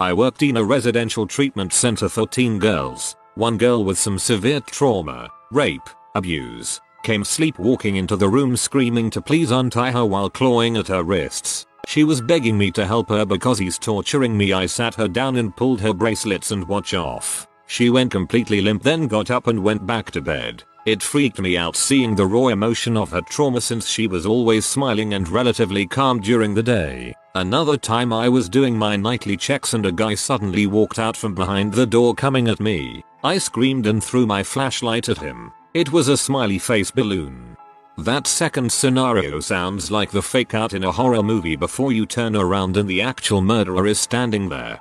I 0.00 0.12
worked 0.12 0.42
in 0.42 0.58
a 0.58 0.64
residential 0.64 1.26
treatment 1.26 1.72
center 1.72 2.08
for 2.08 2.26
teen 2.26 2.58
girls. 2.58 3.16
One 3.34 3.56
girl 3.56 3.84
with 3.84 3.98
some 3.98 4.18
severe 4.18 4.60
trauma, 4.60 5.30
rape, 5.50 5.88
abuse, 6.14 6.80
came 7.02 7.24
sleepwalking 7.24 7.96
into 7.96 8.16
the 8.16 8.28
room 8.28 8.56
screaming 8.56 9.10
to 9.10 9.22
please 9.22 9.50
untie 9.50 9.90
her 9.90 10.04
while 10.04 10.28
clawing 10.28 10.76
at 10.76 10.88
her 10.88 11.02
wrists. 11.02 11.66
She 11.86 12.04
was 12.04 12.20
begging 12.20 12.58
me 12.58 12.70
to 12.72 12.84
help 12.86 13.08
her 13.08 13.24
because 13.24 13.58
he's 13.58 13.78
torturing 13.78 14.36
me 14.36 14.52
I 14.52 14.66
sat 14.66 14.94
her 14.96 15.08
down 15.08 15.36
and 15.36 15.56
pulled 15.56 15.80
her 15.80 15.94
bracelets 15.94 16.50
and 16.50 16.66
watch 16.66 16.94
off. 16.94 17.46
She 17.66 17.90
went 17.90 18.12
completely 18.12 18.60
limp 18.60 18.82
then 18.82 19.06
got 19.06 19.30
up 19.30 19.46
and 19.46 19.62
went 19.62 19.86
back 19.86 20.10
to 20.12 20.20
bed. 20.20 20.62
It 20.86 21.02
freaked 21.02 21.40
me 21.40 21.56
out 21.56 21.74
seeing 21.74 22.14
the 22.14 22.26
raw 22.26 22.46
emotion 22.46 22.96
of 22.96 23.10
her 23.10 23.20
trauma 23.22 23.60
since 23.60 23.88
she 23.88 24.06
was 24.06 24.24
always 24.24 24.64
smiling 24.64 25.14
and 25.14 25.28
relatively 25.28 25.84
calm 25.84 26.20
during 26.20 26.54
the 26.54 26.62
day. 26.62 27.12
Another 27.34 27.76
time 27.76 28.12
I 28.12 28.28
was 28.28 28.48
doing 28.48 28.78
my 28.78 28.94
nightly 28.94 29.36
checks 29.36 29.74
and 29.74 29.84
a 29.84 29.90
guy 29.90 30.14
suddenly 30.14 30.68
walked 30.68 31.00
out 31.00 31.16
from 31.16 31.34
behind 31.34 31.72
the 31.72 31.86
door 31.86 32.14
coming 32.14 32.46
at 32.46 32.60
me. 32.60 33.04
I 33.24 33.38
screamed 33.38 33.86
and 33.86 34.02
threw 34.02 34.26
my 34.26 34.44
flashlight 34.44 35.08
at 35.08 35.18
him. 35.18 35.52
It 35.74 35.90
was 35.90 36.06
a 36.06 36.16
smiley 36.16 36.60
face 36.60 36.92
balloon. 36.92 37.56
That 37.98 38.28
second 38.28 38.70
scenario 38.70 39.40
sounds 39.40 39.90
like 39.90 40.12
the 40.12 40.22
fake 40.22 40.54
out 40.54 40.72
in 40.72 40.84
a 40.84 40.92
horror 40.92 41.22
movie 41.22 41.56
before 41.56 41.90
you 41.90 42.06
turn 42.06 42.36
around 42.36 42.76
and 42.76 42.88
the 42.88 43.02
actual 43.02 43.42
murderer 43.42 43.86
is 43.86 43.98
standing 43.98 44.48
there. 44.48 44.78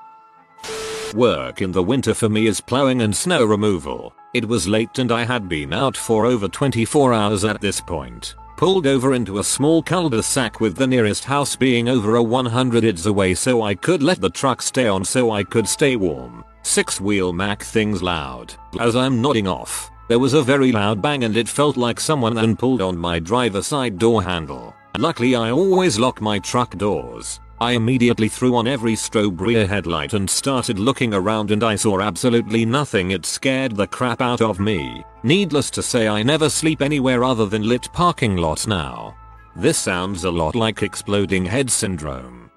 Work 1.13 1.61
in 1.61 1.71
the 1.71 1.83
winter 1.83 2.13
for 2.13 2.27
me 2.27 2.47
is 2.47 2.59
plowing 2.59 3.01
and 3.01 3.15
snow 3.15 3.45
removal. 3.45 4.13
It 4.33 4.47
was 4.47 4.67
late 4.67 4.99
and 4.99 5.11
I 5.11 5.23
had 5.23 5.47
been 5.47 5.71
out 5.71 5.95
for 5.95 6.25
over 6.25 6.47
24 6.47 7.13
hours 7.13 7.45
at 7.45 7.61
this 7.61 7.79
point. 7.79 8.35
Pulled 8.57 8.87
over 8.87 9.13
into 9.13 9.39
a 9.39 9.43
small 9.43 9.83
cul-de-sac 9.83 10.59
with 10.59 10.75
the 10.75 10.87
nearest 10.87 11.23
house 11.23 11.55
being 11.55 11.87
over 11.87 12.15
a 12.15 12.23
100 12.23 12.83
ids 12.83 13.05
away 13.05 13.33
so 13.33 13.61
I 13.61 13.75
could 13.75 14.01
let 14.01 14.19
the 14.19 14.29
truck 14.29 14.61
stay 14.61 14.87
on 14.87 15.05
so 15.05 15.31
I 15.31 15.43
could 15.43 15.67
stay 15.67 15.95
warm. 15.95 16.43
Six 16.63 16.99
wheel 16.99 17.31
Mack 17.31 17.63
things 17.63 18.01
loud. 18.01 18.53
As 18.79 18.95
I'm 18.95 19.21
nodding 19.21 19.47
off, 19.47 19.91
there 20.07 20.19
was 20.19 20.33
a 20.33 20.41
very 20.41 20.71
loud 20.71 21.01
bang 21.01 21.23
and 21.23 21.37
it 21.37 21.47
felt 21.47 21.77
like 21.77 21.99
someone 21.99 22.35
had 22.35 22.59
pulled 22.59 22.81
on 22.81 22.97
my 22.97 23.19
driver 23.19 23.61
side 23.61 23.97
door 23.97 24.23
handle. 24.23 24.73
Luckily 24.97 25.35
I 25.35 25.51
always 25.51 25.99
lock 25.99 26.19
my 26.21 26.39
truck 26.39 26.77
doors. 26.77 27.39
I 27.61 27.71
immediately 27.71 28.27
threw 28.27 28.55
on 28.55 28.67
every 28.67 28.95
strobe 28.95 29.39
rear 29.39 29.65
headlight 29.65 30.13
and 30.13 30.29
started 30.29 30.77
looking 30.77 31.13
around 31.13 31.51
and 31.51 31.63
I 31.63 31.75
saw 31.75 32.01
absolutely 32.01 32.65
nothing 32.65 33.11
it 33.11 33.25
scared 33.25 33.77
the 33.77 33.87
crap 33.87 34.19
out 34.21 34.41
of 34.41 34.59
me. 34.59 35.05
Needless 35.23 35.69
to 35.71 35.81
say 35.81 36.09
I 36.09 36.21
never 36.21 36.49
sleep 36.49 36.81
anywhere 36.81 37.23
other 37.23 37.45
than 37.45 37.67
lit 37.67 37.87
parking 37.93 38.35
lots 38.35 38.67
now. 38.67 39.15
This 39.55 39.77
sounds 39.77 40.25
a 40.25 40.31
lot 40.31 40.53
like 40.53 40.83
exploding 40.83 41.45
head 41.45 41.71
syndrome. 41.71 42.51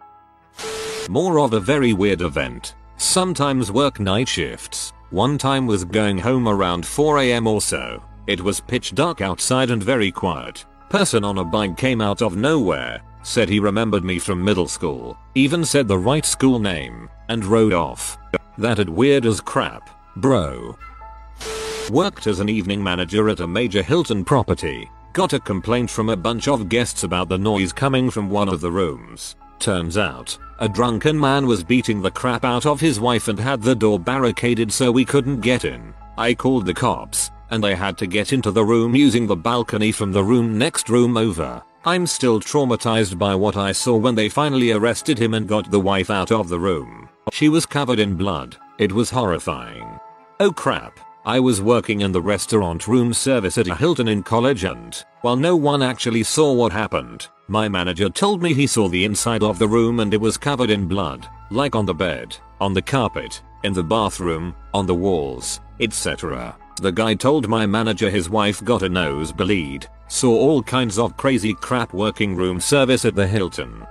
More 1.09 1.39
of 1.39 1.53
a 1.53 1.61
very 1.61 1.93
weird 1.93 2.21
event. 2.21 2.75
Sometimes 2.97 3.71
work 3.71 4.01
night 4.01 4.29
shifts. 4.29 4.93
One 5.11 5.39
time 5.39 5.69
was 5.69 5.85
going 5.85 6.19
home 6.19 6.49
around 6.49 6.83
4am 6.83 7.47
or 7.47 7.61
so. 7.61 8.03
It 8.27 8.41
was 8.41 8.61
pitch 8.61 8.97
dark 8.97 9.21
outside 9.21 9.71
and 9.71 9.83
very 9.83 10.11
quiet. 10.11 10.67
Person 10.91 11.23
on 11.23 11.39
a 11.39 11.45
bike 11.45 11.77
came 11.77 12.01
out 12.01 12.21
of 12.21 12.37
nowhere 12.37 13.01
Said 13.23 13.49
he 13.49 13.61
remembered 13.61 14.05
me 14.05 14.19
from 14.19 14.45
middle 14.45 14.69
school, 14.69 15.19
even 15.35 15.65
said 15.65 15.89
the 15.89 15.99
right 15.99 16.25
school 16.25 16.59
name, 16.59 17.09
and 17.29 17.45
rode 17.45 17.73
off. 17.73 18.19
That'd 18.57 18.89
weird 18.89 19.27
as 19.27 19.41
crap, 19.41 19.91
bro. 20.17 20.77
Worked 21.91 22.27
as 22.27 22.41
an 22.41 22.49
evening 22.49 22.83
manager 22.83 23.29
at 23.29 23.41
a 23.41 23.47
major 23.47 23.83
Hilton 23.83 24.25
property. 24.25 24.91
Got 25.13 25.33
a 25.33 25.41
complaint 25.41 25.91
from 25.91 26.11
a 26.11 26.17
bunch 26.17 26.49
of 26.49 26.69
guests 26.69 27.03
about 27.03 27.29
the 27.29 27.39
noise 27.39 27.73
coming 27.73 28.11
from 28.11 28.31
one 28.31 28.49
of 28.49 28.61
the 28.61 28.71
rooms. 28.71 29.37
Turns 29.59 29.97
out, 29.97 30.39
a 30.61 30.69
drunken 30.69 31.19
man 31.19 31.47
was 31.47 31.65
beating 31.65 32.01
the 32.01 32.11
crap 32.11 32.45
out 32.45 32.67
of 32.67 32.81
his 32.81 33.01
wife 33.01 33.29
and 33.29 33.39
had 33.39 33.63
the 33.63 33.75
door 33.75 33.99
barricaded 33.99 34.73
so 34.73 34.93
we 34.93 35.05
couldn't 35.05 35.41
get 35.41 35.65
in. 35.65 35.95
I 36.17 36.35
called 36.35 36.67
the 36.67 36.75
cops, 36.75 37.31
and 37.51 37.63
they 37.63 37.75
had 37.75 37.99
to 37.99 38.07
get 38.07 38.33
into 38.33 38.51
the 38.51 38.65
room 38.65 38.95
using 38.95 39.27
the 39.27 39.37
balcony 39.37 39.93
from 39.93 40.13
the 40.13 40.23
room 40.23 40.59
next 40.59 40.89
room 40.89 41.17
over. 41.17 41.63
I'm 41.85 42.07
still 42.07 42.41
traumatized 42.41 43.19
by 43.19 43.35
what 43.35 43.57
I 43.57 43.73
saw 43.73 43.97
when 43.97 44.15
they 44.15 44.29
finally 44.29 44.73
arrested 44.73 45.19
him 45.19 45.35
and 45.35 45.47
got 45.47 45.71
the 45.71 45.81
wife 45.81 46.11
out 46.11 46.33
of 46.33 46.49
the 46.49 46.59
room. 46.59 47.09
She 47.33 47.49
was 47.49 47.67
covered 47.67 47.99
in 47.99 48.17
blood. 48.17 48.57
It 48.79 48.93
was 48.93 49.11
horrifying. 49.11 49.99
Oh 50.41 50.53
crap. 50.53 50.99
I 51.25 51.41
was 51.41 51.61
working 51.61 52.01
in 52.01 52.13
the 52.13 52.23
restaurant 52.23 52.89
room 52.89 53.13
service 53.13 53.59
at 53.59 53.69
a 53.69 53.75
Hilton 53.75 54.09
in 54.09 54.23
college 54.23 54.65
and, 54.65 55.05
while 55.21 55.37
no 55.37 55.55
one 55.57 55.83
actually 55.83 56.23
saw 56.23 56.53
what 56.53 56.73
happened, 56.73 57.29
my 57.49 57.69
manager 57.69 58.09
told 58.09 58.43
me 58.43 58.55
he 58.55 58.67
saw 58.67 58.89
the 58.89 59.05
inside 59.05 59.43
of 59.43 59.59
the 59.59 59.69
room 59.69 60.01
and 60.01 60.15
it 60.15 60.21
was 60.21 60.39
covered 60.39 60.71
in 60.71 60.89
blood, 60.89 61.29
like 61.51 61.77
on 61.77 61.87
the 61.87 61.95
bed, 61.95 62.37
on 62.61 62.73
the 62.73 62.83
carpet, 62.83 63.43
in 63.63 63.73
the 63.73 63.83
bathroom, 63.83 64.55
on 64.73 64.87
the 64.87 64.95
walls, 64.95 65.61
etc. 65.81 66.57
The 66.81 66.93
guy 66.93 67.15
told 67.15 67.49
my 67.49 67.67
manager 67.67 68.09
his 68.09 68.31
wife 68.31 68.63
got 68.65 68.83
a 68.83 68.89
nosebleed, 68.89 69.89
saw 70.07 70.31
all 70.31 70.63
kinds 70.63 70.97
of 70.97 71.17
crazy 71.17 71.53
crap 71.55 71.93
working 71.93 72.37
room 72.37 72.61
service 72.61 73.05
at 73.05 73.17
the 73.17 73.27
Hilton. 73.27 73.85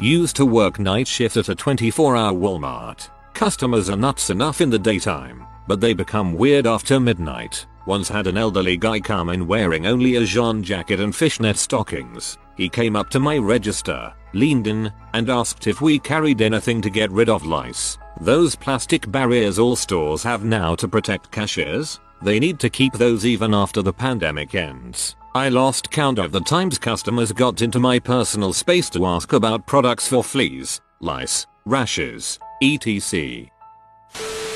Used 0.00 0.34
to 0.36 0.46
work 0.46 0.80
night 0.80 1.06
shift 1.06 1.36
at 1.36 1.48
a 1.48 1.54
24 1.54 2.16
hour 2.16 2.32
Walmart. 2.32 3.08
Customers 3.32 3.88
are 3.88 3.96
nuts 3.96 4.30
enough 4.30 4.60
in 4.60 4.70
the 4.70 4.78
daytime, 4.78 5.44
but 5.68 5.80
they 5.80 5.94
become 5.94 6.34
weird 6.34 6.66
after 6.66 6.98
midnight. 6.98 7.66
Once 7.86 8.08
had 8.08 8.26
an 8.26 8.36
elderly 8.36 8.76
guy 8.76 8.98
come 8.98 9.28
in 9.28 9.46
wearing 9.46 9.86
only 9.86 10.16
a 10.16 10.24
jean 10.24 10.62
jacket 10.62 10.98
and 10.98 11.14
fishnet 11.14 11.56
stockings. 11.56 12.38
He 12.56 12.68
came 12.68 12.96
up 12.96 13.08
to 13.10 13.20
my 13.20 13.38
register, 13.38 14.12
leaned 14.32 14.66
in, 14.66 14.92
and 15.14 15.30
asked 15.30 15.68
if 15.68 15.80
we 15.80 16.00
carried 16.00 16.42
anything 16.42 16.82
to 16.82 16.90
get 16.90 17.10
rid 17.12 17.28
of 17.28 17.46
lice. 17.46 17.98
Those 18.20 18.56
plastic 18.56 19.10
barriers 19.12 19.60
all 19.60 19.76
stores 19.76 20.24
have 20.24 20.44
now 20.44 20.74
to 20.76 20.88
protect 20.88 21.30
cashiers, 21.30 22.00
they 22.20 22.40
need 22.40 22.58
to 22.58 22.68
keep 22.68 22.92
those 22.94 23.24
even 23.24 23.54
after 23.54 23.80
the 23.80 23.92
pandemic 23.92 24.56
ends. 24.56 25.14
I 25.36 25.50
lost 25.50 25.92
count 25.92 26.18
of 26.18 26.32
the 26.32 26.40
times 26.40 26.78
customers 26.78 27.30
got 27.30 27.62
into 27.62 27.78
my 27.78 28.00
personal 28.00 28.52
space 28.52 28.90
to 28.90 29.06
ask 29.06 29.32
about 29.32 29.68
products 29.68 30.08
for 30.08 30.24
fleas, 30.24 30.80
lice, 30.98 31.46
rashes, 31.64 32.40
etc. 32.60 33.46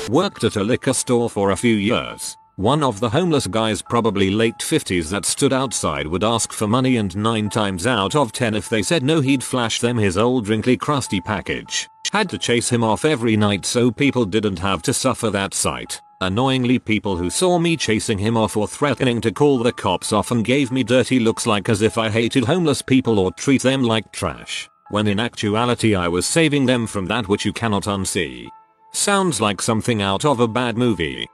Worked 0.09 0.43
at 0.43 0.57
a 0.57 0.63
liquor 0.63 0.93
store 0.93 1.29
for 1.29 1.51
a 1.51 1.55
few 1.55 1.75
years. 1.75 2.35
One 2.57 2.83
of 2.83 2.99
the 2.99 3.09
homeless 3.09 3.47
guys 3.47 3.81
probably 3.81 4.29
late 4.29 4.59
50s 4.59 5.09
that 5.11 5.25
stood 5.25 5.53
outside 5.53 6.05
would 6.05 6.23
ask 6.23 6.51
for 6.51 6.67
money 6.67 6.97
and 6.97 7.15
9 7.15 7.49
times 7.49 7.87
out 7.87 8.13
of 8.13 8.33
10 8.33 8.55
if 8.55 8.67
they 8.67 8.83
said 8.83 9.03
no 9.03 9.21
he'd 9.21 9.43
flash 9.43 9.79
them 9.79 9.97
his 9.97 10.17
old 10.17 10.49
wrinkly 10.49 10.75
crusty 10.75 11.21
package. 11.21 11.87
Had 12.13 12.29
to 12.29 12.37
chase 12.37 12.69
him 12.69 12.83
off 12.83 13.05
every 13.05 13.35
night 13.35 13.65
so 13.65 13.89
people 13.89 14.23
didn't 14.23 14.59
have 14.59 14.83
to 14.83 14.93
suffer 14.93 15.31
that 15.31 15.55
sight. 15.55 15.99
Annoyingly 16.21 16.77
people 16.77 17.17
who 17.17 17.31
saw 17.31 17.57
me 17.57 17.75
chasing 17.75 18.19
him 18.19 18.37
off 18.37 18.55
or 18.55 18.67
threatening 18.67 19.19
to 19.21 19.31
call 19.31 19.57
the 19.57 19.71
cops 19.71 20.13
often 20.13 20.43
gave 20.43 20.71
me 20.71 20.83
dirty 20.83 21.19
looks 21.19 21.47
like 21.47 21.69
as 21.69 21.81
if 21.81 21.97
I 21.97 22.11
hated 22.11 22.43
homeless 22.43 22.83
people 22.83 23.17
or 23.17 23.31
treat 23.31 23.63
them 23.63 23.81
like 23.81 24.11
trash, 24.11 24.69
when 24.91 25.07
in 25.07 25.19
actuality 25.19 25.95
I 25.95 26.07
was 26.07 26.27
saving 26.27 26.67
them 26.67 26.85
from 26.85 27.07
that 27.07 27.27
which 27.27 27.45
you 27.45 27.51
cannot 27.51 27.85
unsee. 27.85 28.47
Sounds 28.91 29.41
like 29.41 29.59
something 29.59 30.03
out 30.03 30.23
of 30.23 30.39
a 30.39 30.47
bad 30.47 30.77
movie. 30.77 31.27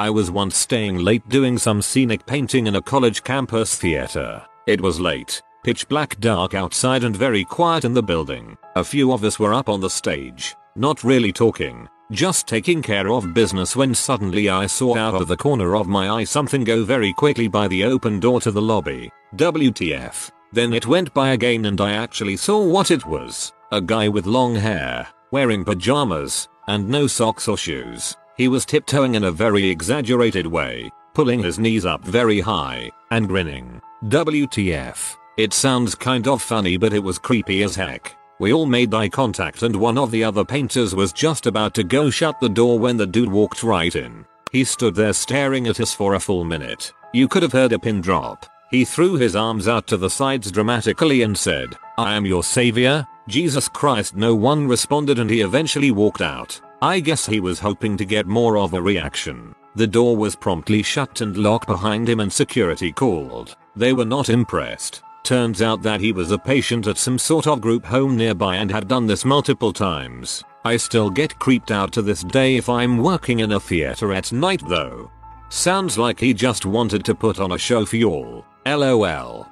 I 0.00 0.10
was 0.10 0.32
once 0.32 0.56
staying 0.56 0.98
late 0.98 1.28
doing 1.28 1.58
some 1.58 1.80
scenic 1.80 2.26
painting 2.26 2.66
in 2.66 2.74
a 2.74 2.82
college 2.82 3.22
campus 3.22 3.76
theater. 3.76 4.44
It 4.66 4.80
was 4.80 4.98
late, 4.98 5.40
pitch 5.64 5.88
black 5.88 6.18
dark 6.20 6.54
outside 6.54 7.04
and 7.04 7.16
very 7.16 7.44
quiet 7.44 7.84
in 7.84 7.94
the 7.94 8.02
building. 8.02 8.56
A 8.76 8.84
few 8.84 9.12
of 9.12 9.24
us 9.24 9.38
were 9.38 9.54
up 9.54 9.68
on 9.68 9.80
the 9.80 9.90
stage, 9.90 10.54
not 10.76 11.04
really 11.04 11.32
talking, 11.32 11.88
just 12.10 12.46
taking 12.46 12.82
care 12.82 13.08
of 13.08 13.34
business 13.34 13.76
when 13.76 13.94
suddenly 13.94 14.48
I 14.48 14.66
saw 14.66 14.96
out 14.96 15.14
of 15.14 15.28
the 15.28 15.36
corner 15.36 15.76
of 15.76 15.86
my 15.86 16.10
eye 16.10 16.24
something 16.24 16.64
go 16.64 16.84
very 16.84 17.12
quickly 17.12 17.46
by 17.46 17.68
the 17.68 17.84
open 17.84 18.18
door 18.18 18.40
to 18.40 18.50
the 18.50 18.62
lobby. 18.62 19.10
WTF. 19.36 20.30
Then 20.52 20.72
it 20.72 20.86
went 20.86 21.14
by 21.14 21.30
again 21.30 21.66
and 21.66 21.80
I 21.80 21.92
actually 21.92 22.36
saw 22.36 22.64
what 22.64 22.90
it 22.90 23.06
was. 23.06 23.52
A 23.70 23.80
guy 23.80 24.08
with 24.08 24.26
long 24.26 24.56
hair, 24.56 25.06
wearing 25.30 25.64
pajamas, 25.64 26.48
and 26.66 26.88
no 26.88 27.06
socks 27.06 27.46
or 27.46 27.56
shoes. 27.56 28.16
He 28.36 28.48
was 28.48 28.64
tiptoeing 28.64 29.14
in 29.14 29.24
a 29.24 29.30
very 29.30 29.68
exaggerated 29.68 30.46
way, 30.46 30.90
pulling 31.14 31.42
his 31.42 31.58
knees 31.58 31.84
up 31.84 32.04
very 32.04 32.40
high, 32.40 32.90
and 33.10 33.28
grinning. 33.28 33.80
WTF. 34.04 35.16
It 35.40 35.54
sounds 35.54 35.94
kind 35.94 36.28
of 36.28 36.42
funny 36.42 36.76
but 36.76 36.92
it 36.92 37.02
was 37.02 37.18
creepy 37.18 37.62
as 37.62 37.74
heck. 37.74 38.14
We 38.40 38.52
all 38.52 38.66
made 38.66 38.92
eye 38.92 39.08
contact 39.08 39.62
and 39.62 39.74
one 39.74 39.96
of 39.96 40.10
the 40.10 40.22
other 40.22 40.44
painters 40.44 40.94
was 40.94 41.14
just 41.14 41.46
about 41.46 41.72
to 41.76 41.82
go 41.82 42.10
shut 42.10 42.38
the 42.40 42.48
door 42.50 42.78
when 42.78 42.98
the 42.98 43.06
dude 43.06 43.32
walked 43.32 43.62
right 43.62 43.96
in. 43.96 44.26
He 44.52 44.64
stood 44.64 44.94
there 44.94 45.14
staring 45.14 45.66
at 45.66 45.80
us 45.80 45.94
for 45.94 46.12
a 46.12 46.20
full 46.20 46.44
minute. 46.44 46.92
You 47.14 47.26
could 47.26 47.42
have 47.42 47.54
heard 47.54 47.72
a 47.72 47.78
pin 47.78 48.02
drop. 48.02 48.44
He 48.70 48.84
threw 48.84 49.14
his 49.14 49.34
arms 49.34 49.66
out 49.66 49.86
to 49.86 49.96
the 49.96 50.10
sides 50.10 50.52
dramatically 50.52 51.22
and 51.22 51.38
said, 51.38 51.74
I 51.96 52.12
am 52.12 52.26
your 52.26 52.44
savior, 52.44 53.06
Jesus 53.26 53.66
Christ 53.66 54.14
no 54.14 54.34
one 54.34 54.68
responded 54.68 55.18
and 55.18 55.30
he 55.30 55.40
eventually 55.40 55.90
walked 55.90 56.20
out. 56.20 56.60
I 56.82 57.00
guess 57.00 57.24
he 57.24 57.40
was 57.40 57.58
hoping 57.58 57.96
to 57.96 58.04
get 58.04 58.26
more 58.26 58.58
of 58.58 58.74
a 58.74 58.82
reaction. 58.82 59.54
The 59.74 59.86
door 59.86 60.18
was 60.18 60.36
promptly 60.36 60.82
shut 60.82 61.22
and 61.22 61.34
locked 61.38 61.66
behind 61.66 62.10
him 62.10 62.20
and 62.20 62.30
security 62.30 62.92
called. 62.92 63.56
They 63.74 63.94
were 63.94 64.04
not 64.04 64.28
impressed. 64.28 65.02
Turns 65.22 65.62
out 65.62 65.82
that 65.82 66.00
he 66.00 66.12
was 66.12 66.30
a 66.30 66.38
patient 66.38 66.86
at 66.86 66.98
some 66.98 67.18
sort 67.18 67.46
of 67.46 67.60
group 67.60 67.84
home 67.84 68.16
nearby 68.16 68.56
and 68.56 68.70
had 68.70 68.88
done 68.88 69.06
this 69.06 69.24
multiple 69.24 69.72
times. 69.72 70.42
I 70.64 70.76
still 70.76 71.08
get 71.08 71.38
creeped 71.38 71.70
out 71.70 71.92
to 71.92 72.02
this 72.02 72.22
day 72.22 72.56
if 72.56 72.68
I'm 72.68 72.98
working 72.98 73.40
in 73.40 73.52
a 73.52 73.60
theater 73.60 74.12
at 74.12 74.32
night 74.32 74.62
though. 74.68 75.10
Sounds 75.48 75.98
like 75.98 76.20
he 76.20 76.34
just 76.34 76.66
wanted 76.66 77.04
to 77.04 77.14
put 77.14 77.40
on 77.40 77.52
a 77.52 77.58
show 77.58 77.84
for 77.84 77.96
y'all. 77.96 78.44
LOL. 78.66 79.48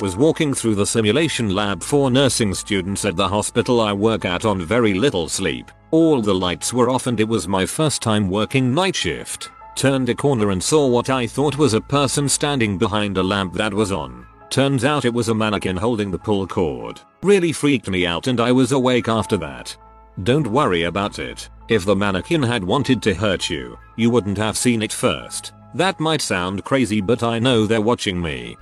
Was 0.00 0.16
walking 0.16 0.54
through 0.54 0.76
the 0.76 0.86
simulation 0.86 1.54
lab 1.54 1.82
for 1.82 2.10
nursing 2.10 2.54
students 2.54 3.04
at 3.04 3.16
the 3.16 3.28
hospital 3.28 3.80
I 3.80 3.92
work 3.92 4.24
at 4.24 4.44
on 4.44 4.64
very 4.64 4.94
little 4.94 5.28
sleep. 5.28 5.72
All 5.90 6.22
the 6.22 6.34
lights 6.34 6.72
were 6.72 6.88
off 6.88 7.06
and 7.08 7.18
it 7.18 7.28
was 7.28 7.48
my 7.48 7.66
first 7.66 8.00
time 8.00 8.30
working 8.30 8.72
night 8.72 8.94
shift. 8.94 9.50
Turned 9.74 10.08
a 10.08 10.14
corner 10.14 10.50
and 10.50 10.62
saw 10.62 10.86
what 10.86 11.10
I 11.10 11.26
thought 11.26 11.56
was 11.56 11.74
a 11.74 11.80
person 11.80 12.28
standing 12.28 12.78
behind 12.78 13.16
a 13.16 13.22
lamp 13.22 13.54
that 13.54 13.74
was 13.74 13.90
on. 13.90 14.26
Turns 14.50 14.84
out 14.84 15.04
it 15.04 15.12
was 15.12 15.28
a 15.28 15.34
mannequin 15.34 15.76
holding 15.76 16.10
the 16.10 16.18
pull 16.18 16.46
cord. 16.46 17.00
Really 17.22 17.52
freaked 17.52 17.88
me 17.88 18.06
out 18.06 18.26
and 18.26 18.40
I 18.40 18.50
was 18.50 18.72
awake 18.72 19.08
after 19.08 19.36
that. 19.38 19.76
Don't 20.22 20.46
worry 20.46 20.84
about 20.84 21.18
it. 21.18 21.48
If 21.68 21.84
the 21.84 21.94
mannequin 21.94 22.42
had 22.42 22.64
wanted 22.64 23.02
to 23.02 23.14
hurt 23.14 23.50
you, 23.50 23.78
you 23.96 24.08
wouldn't 24.08 24.38
have 24.38 24.56
seen 24.56 24.80
it 24.80 24.92
first. 24.92 25.52
That 25.74 26.00
might 26.00 26.22
sound 26.22 26.64
crazy 26.64 27.02
but 27.02 27.22
I 27.22 27.38
know 27.38 27.66
they're 27.66 27.80
watching 27.80 28.20
me. 28.20 28.56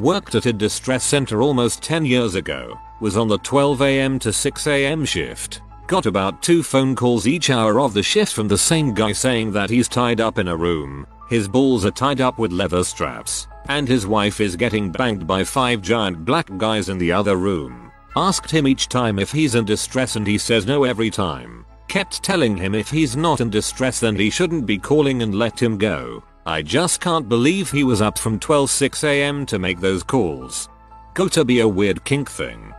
Worked 0.00 0.36
at 0.36 0.46
a 0.46 0.52
distress 0.52 1.02
center 1.04 1.42
almost 1.42 1.82
10 1.82 2.04
years 2.06 2.36
ago. 2.36 2.78
Was 3.00 3.16
on 3.16 3.26
the 3.26 3.38
12am 3.40 4.20
to 4.20 4.28
6am 4.28 5.06
shift. 5.06 5.60
Got 5.88 6.06
about 6.06 6.40
two 6.40 6.62
phone 6.62 6.94
calls 6.94 7.26
each 7.26 7.50
hour 7.50 7.80
of 7.80 7.94
the 7.94 8.02
shift 8.02 8.32
from 8.32 8.46
the 8.46 8.58
same 8.58 8.94
guy 8.94 9.10
saying 9.10 9.52
that 9.52 9.70
he's 9.70 9.88
tied 9.88 10.20
up 10.20 10.38
in 10.38 10.46
a 10.46 10.56
room. 10.56 11.06
His 11.28 11.48
balls 11.48 11.84
are 11.84 11.90
tied 11.90 12.20
up 12.20 12.38
with 12.38 12.52
leather 12.52 12.84
straps. 12.84 13.48
And 13.68 13.86
his 13.86 14.06
wife 14.06 14.40
is 14.40 14.56
getting 14.56 14.90
banged 14.90 15.26
by 15.26 15.44
five 15.44 15.82
giant 15.82 16.24
black 16.24 16.48
guys 16.56 16.88
in 16.88 16.98
the 16.98 17.12
other 17.12 17.36
room. 17.36 17.92
Asked 18.16 18.50
him 18.50 18.66
each 18.66 18.88
time 18.88 19.18
if 19.18 19.30
he's 19.30 19.54
in 19.54 19.64
distress 19.64 20.16
and 20.16 20.26
he 20.26 20.38
says 20.38 20.66
no 20.66 20.84
every 20.84 21.10
time. 21.10 21.64
Kept 21.88 22.22
telling 22.22 22.56
him 22.56 22.74
if 22.74 22.90
he's 22.90 23.16
not 23.16 23.40
in 23.40 23.50
distress 23.50 24.00
then 24.00 24.16
he 24.16 24.30
shouldn't 24.30 24.66
be 24.66 24.78
calling 24.78 25.22
and 25.22 25.34
let 25.34 25.60
him 25.60 25.78
go. 25.78 26.22
I 26.46 26.62
just 26.62 27.00
can't 27.00 27.28
believe 27.28 27.70
he 27.70 27.84
was 27.84 28.00
up 28.00 28.18
from 28.18 28.38
12 28.38 28.70
6am 28.70 29.46
to 29.48 29.58
make 29.58 29.80
those 29.80 30.02
calls. 30.02 30.68
Go 31.12 31.28
to 31.28 31.44
be 31.44 31.60
a 31.60 31.68
weird 31.68 32.04
kink 32.04 32.30
thing. 32.30 32.72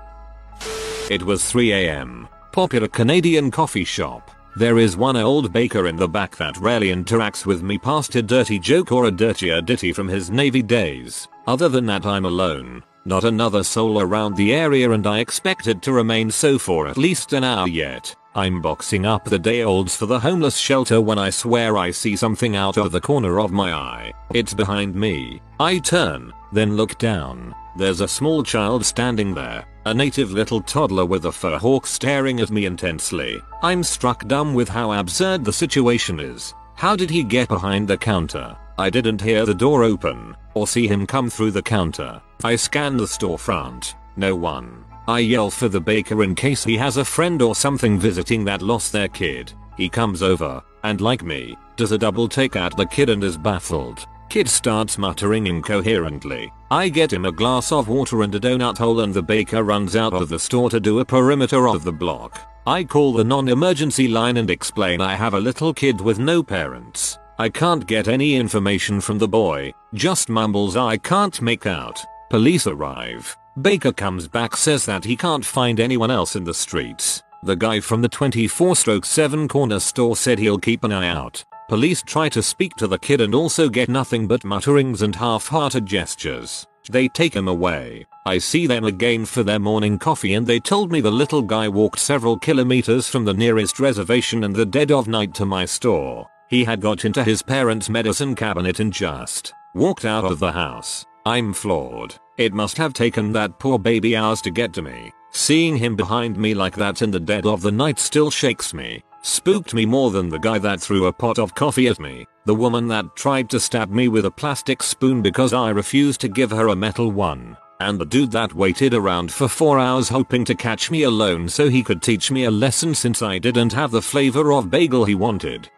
It 1.10 1.22
was 1.22 1.44
3am. 1.44 2.28
Popular 2.52 2.88
Canadian 2.88 3.52
coffee 3.52 3.84
shop. 3.84 4.32
There 4.56 4.80
is 4.80 4.98
one 4.98 5.16
old 5.16 5.54
baker 5.54 5.88
in 5.88 5.96
the 5.96 6.08
back 6.08 6.36
that 6.38 6.58
rarely 6.58 6.88
interacts 6.88 7.46
with 7.46 7.62
me 7.62 7.78
past 7.78 8.16
a 8.16 8.22
dirty 8.22 8.58
joke 8.58 8.92
or 8.92 9.06
a 9.06 9.12
dirtier 9.12 9.62
ditty 9.62 9.94
from 9.94 10.08
his 10.08 10.32
navy 10.32 10.64
days. 10.64 11.28
Other 11.48 11.70
than 11.70 11.86
that 11.86 12.06
I'm 12.06 12.26
alone. 12.26 12.84
Not 13.06 13.24
another 13.24 13.64
soul 13.64 14.02
around 14.02 14.36
the 14.36 14.54
area 14.54 14.92
and 14.92 15.06
I 15.06 15.20
expect 15.20 15.68
it 15.68 15.82
to 15.84 15.94
remain 15.94 16.32
so 16.32 16.58
for 16.58 16.88
at 16.88 16.98
least 16.98 17.34
an 17.34 17.44
hour 17.44 17.68
yet. 17.68 18.16
I'm 18.36 18.62
boxing 18.62 19.06
up 19.06 19.26
the 19.26 19.40
day 19.40 19.64
olds 19.64 19.96
for 19.96 20.06
the 20.06 20.20
homeless 20.20 20.58
shelter 20.58 21.00
when 21.00 21.18
I 21.18 21.30
swear 21.30 21.78
I 21.78 21.92
see 21.92 22.16
something 22.16 22.56
out 22.56 22.78
of 22.78 22.92
the 22.92 23.02
corner 23.02 23.40
of 23.40 23.52
my 23.52 23.74
eye. 23.74 24.14
It's 24.34 24.54
behind 24.54 24.96
me. 24.96 25.42
I 25.60 25.80
turn, 25.80 26.34
then 26.52 26.76
look 26.76 26.98
down. 26.98 27.56
There's 27.78 28.02
a 28.02 28.08
small 28.08 28.44
child 28.44 28.86
standing 28.86 29.34
there, 29.34 29.66
a 29.90 29.94
native 29.94 30.32
little 30.32 30.62
toddler 30.62 31.04
with 31.04 31.26
a 31.26 31.32
fur 31.32 31.58
hawk 31.58 31.88
staring 31.88 32.40
at 32.42 32.52
me 32.52 32.66
intensely. 32.66 33.42
I'm 33.64 33.82
struck 33.82 34.28
dumb 34.28 34.54
with 34.54 34.70
how 34.70 34.92
absurd 34.94 35.44
the 35.44 35.52
situation 35.52 36.20
is. 36.20 36.54
How 36.76 36.96
did 36.96 37.10
he 37.10 37.24
get 37.24 37.48
behind 37.48 37.88
the 37.88 37.98
counter? 37.98 38.56
I 38.78 38.92
didn't 38.92 39.20
hear 39.20 39.48
the 39.48 39.56
door 39.56 39.84
open, 39.84 40.36
or 40.54 40.68
see 40.68 40.88
him 40.88 41.08
come 41.08 41.28
through 41.28 41.52
the 41.52 41.64
counter. 41.64 42.22
I 42.44 42.56
scan 42.56 42.98
the 42.98 43.06
storefront. 43.06 43.96
No 44.16 44.36
one. 44.36 44.86
I 45.08 45.20
yell 45.20 45.50
for 45.50 45.70
the 45.70 45.82
baker 45.82 46.24
in 46.24 46.36
case 46.36 46.64
he 46.64 46.78
has 46.78 46.98
a 46.98 47.04
friend 47.04 47.42
or 47.42 47.56
something 47.56 47.98
visiting 47.98 48.46
that 48.46 48.62
lost 48.62 48.92
their 48.92 49.08
kid. 49.08 49.54
He 49.76 49.90
comes 49.90 50.22
over, 50.22 50.62
and 50.84 51.02
like 51.02 51.24
me, 51.24 51.58
does 51.78 51.94
a 51.94 51.98
double 51.98 52.30
take 52.30 52.56
at 52.56 52.78
the 52.78 52.86
kid 52.86 53.10
and 53.10 53.24
is 53.24 53.40
baffled. 53.40 54.06
Kid 54.30 54.48
starts 54.48 55.00
muttering 55.00 55.48
incoherently. 55.48 56.54
I 56.72 56.88
get 56.90 57.12
him 57.12 57.26
a 57.26 57.32
glass 57.32 57.72
of 57.72 57.88
water 57.88 58.22
and 58.22 58.34
a 58.36 58.40
donut 58.40 58.78
hole 58.78 59.00
and 59.00 59.12
the 59.12 59.24
baker 59.24 59.64
runs 59.64 59.96
out 59.96 60.14
of 60.14 60.30
the 60.30 60.38
store 60.38 60.70
to 60.70 60.80
do 60.80 61.00
a 61.00 61.06
perimeter 61.06 61.68
of 61.68 61.84
the 61.84 61.92
block. 61.92 62.40
I 62.68 62.84
call 62.84 63.14
the 63.14 63.24
non-emergency 63.24 64.08
line 64.08 64.38
and 64.38 64.52
explain 64.52 65.02
I 65.02 65.16
have 65.16 65.34
a 65.34 65.40
little 65.40 65.74
kid 65.74 66.00
with 66.00 66.20
no 66.20 66.44
parents. 66.44 67.18
I 67.40 67.50
can't 67.50 67.88
get 67.88 68.08
any 68.08 68.36
information 68.36 69.02
from 69.02 69.18
the 69.18 69.28
boy, 69.28 69.74
just 69.96 70.30
mumbles 70.30 70.78
I 70.78 70.98
can't 70.98 71.42
make 71.42 71.66
out. 71.66 72.00
Police 72.30 72.68
arrive. 72.68 73.36
Baker 73.60 73.92
comes 73.92 74.28
back 74.28 74.56
says 74.56 74.86
that 74.86 75.06
he 75.06 75.16
can't 75.16 75.44
find 75.44 75.80
anyone 75.80 76.12
else 76.12 76.36
in 76.36 76.44
the 76.44 76.54
streets. 76.54 77.24
The 77.42 77.56
guy 77.56 77.80
from 77.80 78.04
the 78.04 78.10
24-7 78.10 79.50
corner 79.50 79.80
store 79.80 80.16
said 80.16 80.38
he'll 80.38 80.60
keep 80.60 80.84
an 80.84 80.92
eye 80.92 81.08
out. 81.08 81.44
Police 81.70 82.02
try 82.02 82.30
to 82.30 82.42
speak 82.42 82.76
to 82.78 82.88
the 82.88 82.98
kid 82.98 83.22
and 83.22 83.36
also 83.36 83.70
get 83.70 83.90
nothing 83.90 84.26
but 84.26 84.44
mutterings 84.44 85.04
and 85.04 85.16
half-hearted 85.16 85.86
gestures. 85.86 86.66
They 86.90 87.08
take 87.08 87.36
him 87.36 87.48
away. 87.48 88.08
I 88.26 88.40
see 88.40 88.66
them 88.66 88.86
again 88.86 89.24
for 89.24 89.44
their 89.44 89.60
morning 89.60 90.00
coffee 90.00 90.34
and 90.34 90.48
they 90.48 90.60
told 90.60 90.92
me 90.92 91.00
the 91.00 91.12
little 91.12 91.44
guy 91.44 91.70
walked 91.70 92.00
several 92.00 92.40
kilometers 92.40 93.08
from 93.08 93.24
the 93.24 93.36
nearest 93.36 93.80
reservation 93.80 94.44
in 94.44 94.52
the 94.52 94.66
dead 94.66 94.92
of 94.92 95.08
night 95.08 95.36
to 95.36 95.46
my 95.46 95.64
store. 95.66 96.28
He 96.48 96.64
had 96.64 96.82
got 96.82 97.06
into 97.06 97.24
his 97.24 97.44
parents' 97.44 97.88
medicine 97.88 98.34
cabinet 98.34 98.80
and 98.80 98.92
just 98.92 99.54
walked 99.76 100.06
out 100.06 100.26
of 100.26 100.40
the 100.40 100.52
house. 100.52 101.06
I'm 101.24 101.54
floored. 101.54 102.16
It 102.38 102.52
must 102.52 102.78
have 102.78 102.94
taken 102.94 103.32
that 103.34 103.60
poor 103.60 103.78
baby 103.78 104.18
hours 104.18 104.42
to 104.42 104.50
get 104.50 104.74
to 104.74 104.82
me. 104.82 105.12
Seeing 105.30 105.78
him 105.78 105.96
behind 105.96 106.36
me 106.36 106.56
like 106.56 106.78
that 106.78 107.04
in 107.04 107.12
the 107.12 107.20
dead 107.20 107.46
of 107.46 107.62
the 107.62 107.72
night 107.72 108.00
still 108.00 108.32
shakes 108.32 108.74
me. 108.74 109.04
Spooked 109.22 109.74
me 109.74 109.86
more 109.86 110.12
than 110.12 110.30
the 110.30 110.40
guy 110.40 110.58
that 110.60 110.80
threw 110.80 111.08
a 111.08 111.14
pot 111.14 111.40
of 111.40 111.54
coffee 111.54 111.88
at 111.88 112.00
me, 112.00 112.26
the 112.46 112.56
woman 112.56 112.88
that 112.88 113.16
tried 113.18 113.50
to 113.50 113.60
stab 113.60 113.90
me 113.90 114.08
with 114.08 114.26
a 114.26 114.32
plastic 114.32 114.82
spoon 114.82 115.22
because 115.22 115.54
I 115.54 115.70
refused 115.70 116.22
to 116.22 116.30
give 116.30 116.52
her 116.52 116.70
a 116.70 116.76
metal 116.76 117.12
one, 117.12 117.58
and 117.82 118.00
the 118.00 118.06
dude 118.06 118.32
that 118.32 118.54
waited 118.54 118.94
around 118.94 119.32
for 119.32 119.50
4 119.50 119.78
hours 119.78 120.08
hoping 120.08 120.46
to 120.46 120.56
catch 120.56 120.90
me 120.90 121.04
alone 121.04 121.50
so 121.50 121.70
he 121.70 121.84
could 121.84 122.02
teach 122.02 122.32
me 122.32 122.46
a 122.46 122.52
lesson 122.52 122.96
since 122.96 123.22
I 123.22 123.40
didn't 123.40 123.74
have 123.74 123.92
the 123.92 124.02
flavor 124.02 124.54
of 124.54 124.70
bagel 124.70 125.04
he 125.04 125.16
wanted. 125.16 125.70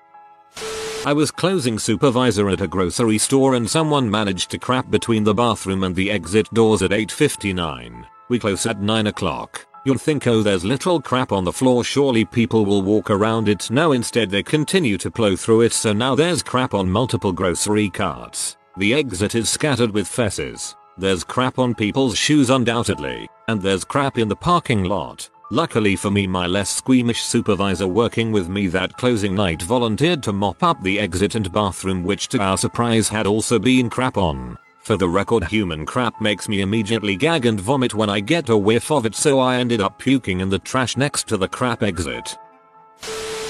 I 1.03 1.13
was 1.13 1.31
closing 1.31 1.79
supervisor 1.79 2.47
at 2.49 2.61
a 2.61 2.67
grocery 2.67 3.17
store 3.17 3.55
and 3.55 3.67
someone 3.67 4.09
managed 4.09 4.51
to 4.51 4.59
crap 4.59 4.91
between 4.91 5.23
the 5.23 5.33
bathroom 5.33 5.83
and 5.83 5.95
the 5.95 6.11
exit 6.11 6.47
doors 6.53 6.83
at 6.83 6.91
8.59. 6.91 8.05
We 8.29 8.37
close 8.37 8.67
at 8.67 8.81
9 8.81 9.07
o'clock. 9.07 9.65
You'll 9.83 9.97
think 9.97 10.27
oh 10.27 10.43
there's 10.43 10.63
little 10.63 11.01
crap 11.01 11.31
on 11.31 11.43
the 11.43 11.51
floor 11.51 11.83
surely 11.83 12.23
people 12.23 12.65
will 12.65 12.83
walk 12.83 13.09
around 13.09 13.49
it 13.49 13.71
no 13.71 13.93
instead 13.93 14.29
they 14.29 14.43
continue 14.43 14.95
to 14.99 15.09
plow 15.09 15.35
through 15.35 15.61
it 15.61 15.73
so 15.73 15.91
now 15.91 16.13
there's 16.13 16.43
crap 16.43 16.75
on 16.75 16.89
multiple 16.89 17.31
grocery 17.31 17.89
carts. 17.89 18.57
The 18.77 18.93
exit 18.93 19.33
is 19.33 19.49
scattered 19.49 19.91
with 19.91 20.07
feces. 20.07 20.75
There's 20.99 21.23
crap 21.23 21.57
on 21.57 21.73
people's 21.73 22.15
shoes 22.15 22.51
undoubtedly, 22.51 23.27
and 23.47 23.59
there's 23.59 23.83
crap 23.83 24.19
in 24.19 24.27
the 24.27 24.35
parking 24.35 24.83
lot. 24.83 25.27
Luckily 25.49 25.95
for 25.95 26.11
me 26.11 26.27
my 26.27 26.45
less 26.45 26.69
squeamish 26.69 27.23
supervisor 27.23 27.87
working 27.87 28.31
with 28.31 28.49
me 28.49 28.67
that 28.67 28.95
closing 28.97 29.33
night 29.33 29.63
volunteered 29.63 30.21
to 30.23 30.31
mop 30.31 30.61
up 30.61 30.81
the 30.83 30.99
exit 30.99 31.33
and 31.33 31.51
bathroom 31.51 32.03
which 32.03 32.27
to 32.29 32.39
our 32.39 32.57
surprise 32.57 33.09
had 33.09 33.25
also 33.25 33.57
been 33.57 33.89
crap 33.89 34.15
on. 34.15 34.59
For 34.81 34.97
the 34.97 35.07
record 35.07 35.43
human 35.43 35.85
crap 35.85 36.19
makes 36.19 36.49
me 36.49 36.61
immediately 36.61 37.15
gag 37.15 37.45
and 37.45 37.61
vomit 37.61 37.93
when 37.93 38.09
I 38.09 38.19
get 38.19 38.49
a 38.49 38.57
whiff 38.57 38.89
of 38.89 39.05
it 39.05 39.13
so 39.13 39.39
I 39.39 39.57
ended 39.57 39.79
up 39.79 39.99
puking 39.99 40.39
in 40.39 40.49
the 40.49 40.57
trash 40.57 40.97
next 40.97 41.27
to 41.27 41.37
the 41.37 41.47
crap 41.47 41.83
exit. 41.83 42.35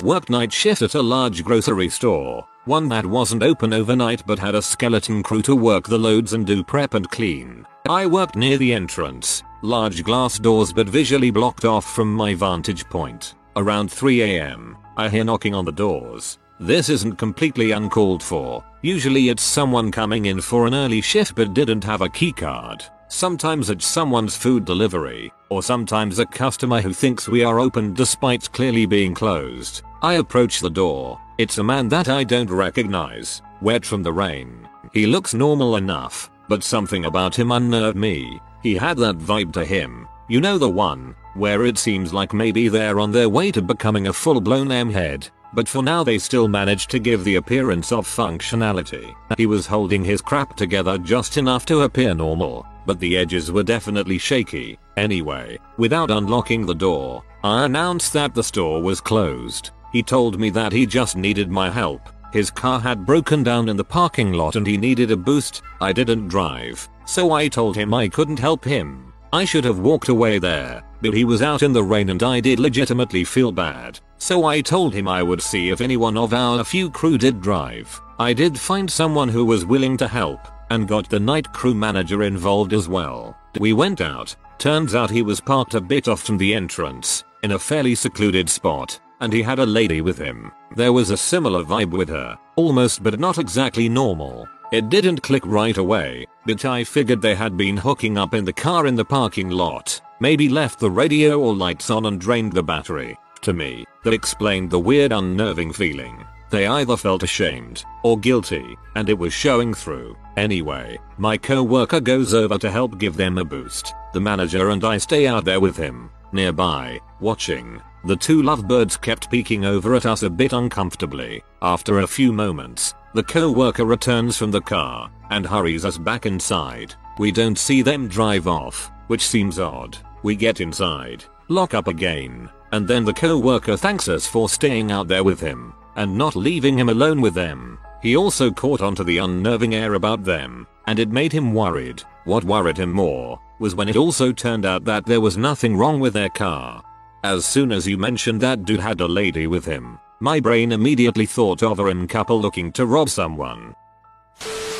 Worked 0.03 0.29
night 0.29 0.51
shift 0.51 0.81
at 0.81 0.93
a 0.93 1.01
large 1.01 1.45
grocery 1.45 1.87
store, 1.87 2.45
one 2.65 2.89
that 2.89 3.05
wasn't 3.05 3.43
open 3.43 3.71
overnight 3.71 4.23
but 4.27 4.39
had 4.39 4.55
a 4.55 4.61
skeleton 4.61 5.23
crew 5.23 5.41
to 5.43 5.55
work 5.55 5.87
the 5.87 5.97
loads 5.97 6.33
and 6.33 6.45
do 6.45 6.65
prep 6.65 6.95
and 6.95 7.09
clean. 7.09 7.65
I 7.87 8.07
worked 8.07 8.35
near 8.35 8.57
the 8.57 8.73
entrance, 8.73 9.41
large 9.61 10.03
glass 10.03 10.37
doors 10.37 10.73
but 10.73 10.89
visually 10.89 11.31
blocked 11.31 11.63
off 11.63 11.85
from 11.85 12.13
my 12.13 12.33
vantage 12.33 12.83
point. 12.89 13.35
Around 13.55 13.89
3am, 13.89 14.75
I 14.97 15.07
hear 15.07 15.23
knocking 15.23 15.55
on 15.55 15.63
the 15.63 15.71
doors. 15.71 16.39
This 16.61 16.89
isn't 16.89 17.17
completely 17.17 17.71
uncalled 17.71 18.21
for. 18.21 18.63
Usually 18.83 19.29
it's 19.29 19.41
someone 19.41 19.89
coming 19.89 20.27
in 20.27 20.39
for 20.39 20.67
an 20.67 20.75
early 20.75 21.01
shift 21.01 21.33
but 21.33 21.55
didn't 21.55 21.83
have 21.83 22.01
a 22.01 22.07
keycard. 22.07 22.83
Sometimes 23.07 23.71
it's 23.71 23.83
someone's 23.83 24.37
food 24.37 24.63
delivery, 24.63 25.33
or 25.49 25.63
sometimes 25.63 26.19
a 26.19 26.25
customer 26.27 26.79
who 26.79 26.93
thinks 26.93 27.27
we 27.27 27.43
are 27.43 27.59
open 27.59 27.95
despite 27.95 28.51
clearly 28.51 28.85
being 28.85 29.15
closed. 29.15 29.81
I 30.03 30.13
approach 30.13 30.59
the 30.59 30.69
door. 30.69 31.19
It's 31.39 31.57
a 31.57 31.63
man 31.63 31.89
that 31.89 32.09
I 32.09 32.23
don't 32.23 32.51
recognize, 32.51 33.41
wet 33.59 33.83
from 33.83 34.03
the 34.03 34.13
rain. 34.13 34.69
He 34.93 35.07
looks 35.07 35.33
normal 35.33 35.77
enough, 35.77 36.29
but 36.47 36.63
something 36.63 37.05
about 37.05 37.35
him 37.35 37.51
unnerved 37.51 37.97
me. 37.97 38.39
He 38.61 38.75
had 38.75 38.97
that 38.97 39.17
vibe 39.17 39.51
to 39.53 39.65
him. 39.65 40.07
You 40.29 40.39
know 40.39 40.59
the 40.59 40.69
one, 40.69 41.15
where 41.33 41.65
it 41.65 41.79
seems 41.79 42.13
like 42.13 42.33
maybe 42.33 42.67
they're 42.67 42.99
on 42.99 43.11
their 43.11 43.29
way 43.29 43.51
to 43.51 43.63
becoming 43.63 44.09
a 44.09 44.13
full 44.13 44.39
blown 44.39 44.71
M-head 44.71 45.31
but 45.53 45.67
for 45.67 45.83
now 45.83 46.03
they 46.03 46.17
still 46.17 46.47
managed 46.47 46.89
to 46.91 46.99
give 46.99 47.23
the 47.23 47.35
appearance 47.35 47.91
of 47.91 48.07
functionality. 48.07 49.13
He 49.37 49.45
was 49.45 49.67
holding 49.67 50.03
his 50.03 50.21
crap 50.21 50.55
together 50.55 50.97
just 50.97 51.37
enough 51.37 51.65
to 51.67 51.81
appear 51.81 52.13
normal, 52.13 52.65
but 52.85 52.99
the 52.99 53.17
edges 53.17 53.51
were 53.51 53.63
definitely 53.63 54.17
shaky. 54.17 54.79
Anyway, 54.97 55.57
without 55.77 56.11
unlocking 56.11 56.65
the 56.65 56.75
door, 56.75 57.23
I 57.43 57.65
announced 57.65 58.13
that 58.13 58.33
the 58.33 58.43
store 58.43 58.81
was 58.81 59.01
closed. 59.01 59.71
He 59.91 60.03
told 60.03 60.39
me 60.39 60.49
that 60.51 60.71
he 60.71 60.85
just 60.85 61.15
needed 61.17 61.49
my 61.49 61.69
help. 61.69 62.09
His 62.31 62.49
car 62.49 62.79
had 62.79 63.05
broken 63.05 63.43
down 63.43 63.67
in 63.67 63.75
the 63.75 63.83
parking 63.83 64.31
lot 64.31 64.55
and 64.55 64.65
he 64.65 64.77
needed 64.77 65.11
a 65.11 65.17
boost. 65.17 65.61
I 65.81 65.91
didn't 65.91 66.29
drive, 66.29 66.87
so 67.05 67.33
I 67.33 67.49
told 67.49 67.75
him 67.75 67.93
I 67.93 68.07
couldn't 68.07 68.39
help 68.39 68.63
him. 68.63 69.13
I 69.33 69.43
should 69.45 69.65
have 69.65 69.79
walked 69.79 70.09
away 70.09 70.39
there, 70.39 70.83
but 71.01 71.13
he 71.13 71.23
was 71.23 71.41
out 71.41 71.63
in 71.63 71.73
the 71.73 71.83
rain 71.83 72.09
and 72.09 72.21
I 72.23 72.39
did 72.39 72.59
legitimately 72.59 73.23
feel 73.23 73.51
bad. 73.51 73.99
So 74.17 74.45
I 74.45 74.61
told 74.61 74.93
him 74.93 75.07
I 75.07 75.23
would 75.23 75.41
see 75.41 75.69
if 75.69 75.81
anyone 75.81 76.17
of 76.17 76.33
our 76.33 76.63
few 76.63 76.89
crew 76.89 77.17
did 77.17 77.41
drive. 77.41 77.99
I 78.19 78.33
did 78.33 78.59
find 78.59 78.89
someone 78.89 79.29
who 79.29 79.45
was 79.45 79.65
willing 79.65 79.97
to 79.97 80.07
help 80.07 80.39
and 80.69 80.87
got 80.87 81.09
the 81.09 81.19
night 81.19 81.51
crew 81.53 81.73
manager 81.73 82.23
involved 82.23 82.73
as 82.73 82.87
well. 82.87 83.35
We 83.59 83.73
went 83.73 83.99
out. 83.99 84.35
Turns 84.57 84.93
out 84.93 85.09
he 85.09 85.23
was 85.23 85.41
parked 85.41 85.73
a 85.73 85.81
bit 85.81 86.07
off 86.07 86.21
from 86.21 86.37
the 86.37 86.53
entrance 86.53 87.23
in 87.43 87.53
a 87.53 87.59
fairly 87.59 87.95
secluded 87.95 88.49
spot 88.49 88.99
and 89.21 89.31
he 89.31 89.41
had 89.41 89.59
a 89.59 89.65
lady 89.65 90.01
with 90.01 90.17
him. 90.17 90.51
There 90.75 90.91
was 90.91 91.11
a 91.11 91.17
similar 91.17 91.63
vibe 91.63 91.91
with 91.91 92.09
her, 92.09 92.37
almost 92.55 93.03
but 93.03 93.19
not 93.19 93.37
exactly 93.37 93.87
normal. 93.87 94.47
It 94.71 94.89
didn't 94.89 95.21
click 95.21 95.45
right 95.45 95.77
away, 95.77 96.25
but 96.45 96.65
I 96.65 96.83
figured 96.83 97.21
they 97.21 97.35
had 97.35 97.55
been 97.55 97.77
hooking 97.77 98.17
up 98.17 98.33
in 98.33 98.45
the 98.45 98.53
car 98.53 98.87
in 98.87 98.95
the 98.95 99.05
parking 99.05 99.49
lot, 99.49 100.01
maybe 100.21 100.47
left 100.47 100.79
the 100.79 100.89
radio 100.89 101.39
or 101.39 101.53
lights 101.53 101.89
on 101.89 102.05
and 102.05 102.21
drained 102.21 102.53
the 102.53 102.63
battery. 102.63 103.17
To 103.41 103.53
me, 103.53 103.85
that 104.03 104.13
explained 104.13 104.69
the 104.69 104.79
weird 104.79 105.11
unnerving 105.11 105.73
feeling. 105.73 106.23
They 106.51 106.67
either 106.67 106.95
felt 106.95 107.23
ashamed 107.23 107.83
or 108.03 108.19
guilty, 108.19 108.77
and 108.95 109.09
it 109.09 109.17
was 109.17 109.33
showing 109.33 109.73
through. 109.73 110.15
Anyway, 110.37 110.99
my 111.17 111.37
co-worker 111.37 111.99
goes 111.99 112.33
over 112.33 112.57
to 112.59 112.69
help 112.69 112.99
give 112.99 113.17
them 113.17 113.37
a 113.37 113.43
boost. 113.43 113.93
The 114.13 114.19
manager 114.19 114.69
and 114.69 114.83
I 114.83 114.97
stay 114.97 115.27
out 115.27 115.43
there 115.43 115.59
with 115.59 115.75
him, 115.75 116.11
nearby, 116.31 116.99
watching. 117.19 117.81
The 118.05 118.15
two 118.15 118.43
lovebirds 118.43 118.97
kept 118.97 119.31
peeking 119.31 119.65
over 119.65 119.95
at 119.95 120.05
us 120.05 120.23
a 120.23 120.29
bit 120.29 120.53
uncomfortably. 120.53 121.43
After 121.61 121.99
a 121.99 122.07
few 122.07 122.31
moments, 122.31 122.93
the 123.13 123.23
co-worker 123.23 123.85
returns 123.85 124.37
from 124.37 124.51
the 124.51 124.61
car 124.61 125.09
and 125.29 125.45
hurries 125.45 125.85
us 125.85 125.97
back 125.97 126.25
inside. 126.25 126.93
We 127.17 127.31
don't 127.31 127.57
see 127.57 127.81
them 127.81 128.07
drive 128.07 128.47
off, 128.47 128.91
which 129.07 129.25
seems 129.25 129.57
odd. 129.57 129.97
We 130.23 130.35
get 130.35 130.61
inside, 130.61 131.23
lock 131.47 131.73
up 131.73 131.87
again, 131.87 132.49
and 132.71 132.87
then 132.87 133.05
the 133.05 133.13
co-worker 133.13 133.75
thanks 133.75 134.07
us 134.07 134.27
for 134.27 134.49
staying 134.49 134.91
out 134.91 135.07
there 135.07 135.23
with 135.23 135.39
him 135.39 135.73
and 135.95 136.17
not 136.17 136.35
leaving 136.35 136.77
him 136.77 136.89
alone 136.89 137.21
with 137.21 137.33
them. 137.33 137.77
He 138.01 138.15
also 138.15 138.51
caught 138.51 138.81
onto 138.81 139.03
the 139.03 139.17
unnerving 139.17 139.75
air 139.75 139.93
about 139.93 140.23
them, 140.23 140.67
and 140.87 140.99
it 140.99 141.09
made 141.09 141.31
him 141.31 141.53
worried. 141.53 142.01
What 142.23 142.43
worried 142.43 142.77
him 142.77 142.91
more 142.91 143.39
was 143.59 143.75
when 143.75 143.89
it 143.89 143.95
also 143.95 144.31
turned 144.31 144.65
out 144.65 144.85
that 144.85 145.05
there 145.05 145.21
was 145.21 145.37
nothing 145.37 145.77
wrong 145.77 145.99
with 145.99 146.13
their 146.13 146.29
car. 146.29 146.83
As 147.23 147.45
soon 147.45 147.71
as 147.71 147.87
you 147.87 147.97
mentioned 147.97 148.41
that 148.41 148.65
dude 148.65 148.79
had 148.79 149.01
a 149.01 149.07
lady 149.07 149.45
with 149.45 149.65
him, 149.65 149.99
my 150.19 150.39
brain 150.39 150.71
immediately 150.71 151.25
thought 151.25 151.61
of 151.61 151.79
a 151.79 151.85
rim 151.85 152.07
couple 152.07 152.39
looking 152.39 152.71
to 152.73 152.85
rob 152.85 153.09
someone. 153.09 153.75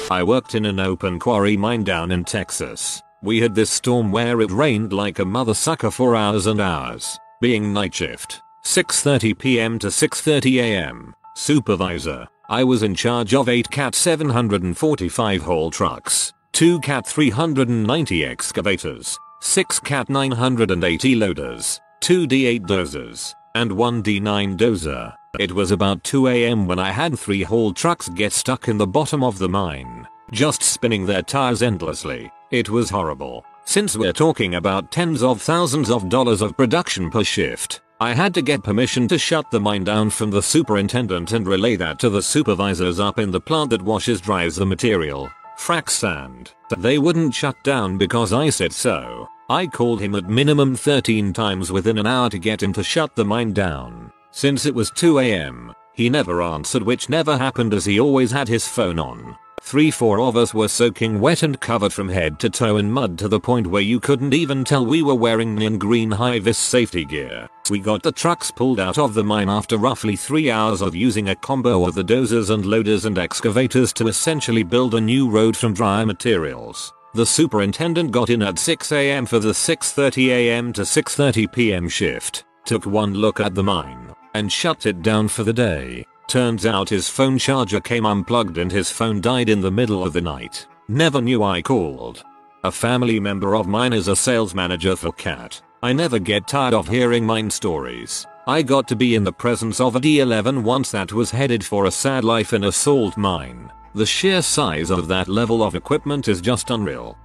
I 0.10 0.24
worked 0.24 0.56
in 0.56 0.66
an 0.66 0.80
open 0.80 1.20
quarry 1.20 1.56
mine 1.58 1.84
down 1.84 2.12
in 2.12 2.24
Texas. 2.26 3.02
We 3.24 3.40
had 3.40 3.54
this 3.54 3.70
storm 3.70 4.12
where 4.12 4.42
it 4.42 4.50
rained 4.50 4.94
like 4.94 5.20
a 5.20 5.26
mother 5.26 5.54
sucker 5.54 5.92
for 5.92 6.16
hours 6.16 6.48
and 6.48 6.60
hours. 6.60 7.20
Being 7.40 7.72
night 7.72 7.94
shift, 7.94 8.42
6.30 8.66 9.38
pm 9.38 9.78
to 9.80 9.88
6.30 9.88 10.58
am. 10.58 11.14
Supervisor, 11.36 12.28
I 12.50 12.64
was 12.64 12.82
in 12.82 12.96
charge 12.96 13.36
of 13.36 13.48
8 13.48 13.70
CAT 13.70 13.94
745 13.94 15.44
haul 15.44 15.70
trucks, 15.70 16.34
2 16.54 16.80
CAT 16.80 17.06
390 17.06 18.26
excavators, 18.26 19.20
6 19.42 19.80
CAT 19.82 20.10
980 20.10 21.16
loaders, 21.16 21.80
2 22.00 22.28
D8 22.28 22.62
dozers, 22.62 23.36
and 23.54 23.72
1 23.72 24.02
D9 24.02 24.58
dozer. 24.58 25.14
It 25.40 25.52
was 25.52 25.70
about 25.70 26.04
2 26.04 26.28
am 26.28 26.66
when 26.66 26.80
I 26.80 26.92
had 26.92 27.20
3 27.20 27.44
haul 27.44 27.72
trucks 27.72 28.10
get 28.10 28.34
stuck 28.34 28.68
in 28.68 28.80
the 28.80 28.88
bottom 28.88 29.24
of 29.24 29.38
the 29.38 29.50
mine, 29.50 30.08
just 30.32 30.64
spinning 30.64 31.06
their 31.06 31.22
tires 31.22 31.62
endlessly. 31.62 32.32
It 32.52 32.70
was 32.70 32.90
horrible. 32.90 33.46
Since 33.64 33.96
we're 33.96 34.12
talking 34.12 34.56
about 34.56 34.92
tens 34.92 35.24
of 35.24 35.42
thousands 35.42 35.90
of 35.90 36.10
dollars 36.10 36.42
of 36.42 36.58
production 36.58 37.10
per 37.10 37.24
shift, 37.24 37.80
I 38.02 38.14
had 38.14 38.34
to 38.34 38.42
get 38.42 38.62
permission 38.62 39.08
to 39.08 39.18
shut 39.18 39.50
the 39.52 39.60
mine 39.62 39.86
down 39.86 40.10
from 40.10 40.32
the 40.32 40.42
superintendent 40.42 41.32
and 41.32 41.48
relay 41.48 41.78
that 41.78 41.98
to 42.00 42.10
the 42.10 42.22
supervisors 42.22 43.00
up 43.00 43.20
in 43.20 43.32
the 43.32 43.40
plant 43.40 43.70
that 43.70 43.82
washes 43.82 44.20
dries 44.20 44.58
the 44.58 44.66
material, 44.66 45.32
frac 45.58 45.90
sand. 45.90 46.52
They 46.78 46.98
wouldn't 46.98 47.34
shut 47.34 47.56
down 47.64 47.98
because 47.98 48.34
I 48.34 48.50
said 48.50 48.74
so. 48.74 49.30
I 49.50 49.68
called 49.68 50.02
him 50.02 50.14
at 50.16 50.30
minimum 50.30 50.76
13 50.76 51.32
times 51.32 51.72
within 51.72 51.98
an 51.98 52.08
hour 52.08 52.30
to 52.30 52.38
get 52.38 52.62
him 52.62 52.74
to 52.74 52.84
shut 52.84 53.16
the 53.16 53.24
mine 53.24 53.54
down. 53.54 54.12
Since 54.32 54.66
it 54.66 54.76
was 54.76 54.92
2 54.92 55.20
am, 55.20 55.74
he 55.94 56.10
never 56.10 56.42
answered 56.42 56.84
which 56.84 57.08
never 57.08 57.38
happened 57.38 57.74
as 57.74 57.86
he 57.86 57.98
always 57.98 58.32
had 58.32 58.50
his 58.50 58.68
phone 58.68 59.00
on. 59.00 59.38
Three 59.64 59.92
four 59.92 60.20
of 60.20 60.36
us 60.36 60.54
were 60.54 60.68
soaking 60.68 61.22
wet 61.22 61.44
and 61.44 61.58
covered 61.58 61.94
from 61.94 62.10
head 62.10 62.40
to 62.40 62.50
toe 62.50 62.78
in 62.78 62.92
mud 62.92 63.18
to 63.20 63.30
the 63.30 63.40
point 63.40 63.68
where 63.68 63.82
you 63.82 64.00
couldn't 64.00 64.34
even 64.34 64.66
tell 64.66 64.86
we 64.86 65.02
were 65.02 65.16
wearing 65.16 65.56
neon 65.56 65.78
green 65.78 66.12
high-vis 66.12 66.58
safety 66.58 67.06
gear. 67.06 67.48
We 67.70 67.80
got 67.80 68.04
the 68.04 68.12
trucks 68.12 68.52
pulled 68.52 68.80
out 68.80 68.98
of 68.98 69.14
the 69.14 69.24
mine 69.24 69.50
after 69.50 69.78
roughly 69.78 70.18
3 70.18 70.52
hours 70.52 70.82
of 70.82 70.96
using 70.96 71.30
a 71.30 71.36
combo 71.36 71.88
of 71.88 71.96
the 71.96 72.04
dozers 72.04 72.50
and 72.50 72.66
loaders 72.66 73.06
and 73.06 73.18
excavators 73.18 73.94
to 73.94 74.08
essentially 74.08 74.64
build 74.64 74.96
a 74.96 75.00
new 75.00 75.30
road 75.30 75.56
from 75.56 75.74
dry 75.74 76.04
materials. 76.04 76.92
The 77.14 77.26
superintendent 77.26 78.12
got 78.12 78.30
in 78.30 78.42
at 78.42 78.56
6am 78.56 79.28
for 79.28 79.40
the 79.40 79.52
6.30am 79.52 80.74
to 80.74 80.82
6.30pm 80.82 81.90
shift, 81.90 82.46
took 82.66 82.86
one 82.86 83.14
look 83.14 83.40
at 83.40 83.54
the 83.54 83.64
mine, 83.64 84.14
and 84.34 84.52
shut 84.52 84.86
it 84.86 85.02
down 85.02 85.28
for 85.28 85.44
the 85.44 85.54
day. 85.54 86.06
Turns 86.32 86.66
out 86.66 86.88
his 86.88 87.10
phone 87.10 87.38
charger 87.38 87.82
came 87.82 88.06
unplugged 88.06 88.58
and 88.58 88.72
his 88.72 88.90
phone 88.90 89.20
died 89.20 89.50
in 89.50 89.60
the 89.60 89.70
middle 89.70 90.02
of 90.02 90.14
the 90.14 90.22
night. 90.22 90.66
Never 90.88 91.20
knew 91.20 91.44
I 91.44 91.62
called. 91.62 92.24
A 92.64 92.72
family 92.72 93.20
member 93.20 93.54
of 93.54 93.68
mine 93.68 93.92
is 93.92 94.08
a 94.08 94.16
sales 94.16 94.56
manager 94.56 94.96
for 94.96 95.12
CAT. 95.12 95.62
I 95.84 95.92
never 95.92 96.20
get 96.20 96.48
tired 96.48 96.74
of 96.74 96.88
hearing 96.88 97.26
mine 97.26 97.50
stories. 97.50 98.26
I 98.48 98.62
got 98.62 98.88
to 98.88 98.96
be 98.96 99.16
in 99.16 99.26
the 99.26 99.34
presence 99.34 99.82
of 99.82 99.98
a 99.98 100.00
D11 100.00 100.64
once 100.64 100.90
that 100.92 101.12
was 101.12 101.32
headed 101.32 101.66
for 101.66 101.84
a 101.84 101.92
sad 101.92 102.24
life 102.24 102.54
in 102.54 102.64
a 102.64 102.72
salt 102.72 103.18
mine. 103.18 103.70
The 103.94 104.06
sheer 104.06 104.42
size 104.42 104.90
of 104.90 105.10
that 105.10 105.28
level 105.28 105.62
of 105.62 105.76
equipment 105.76 106.30
is 106.30 106.40
just 106.40 106.70
unreal. 106.70 107.18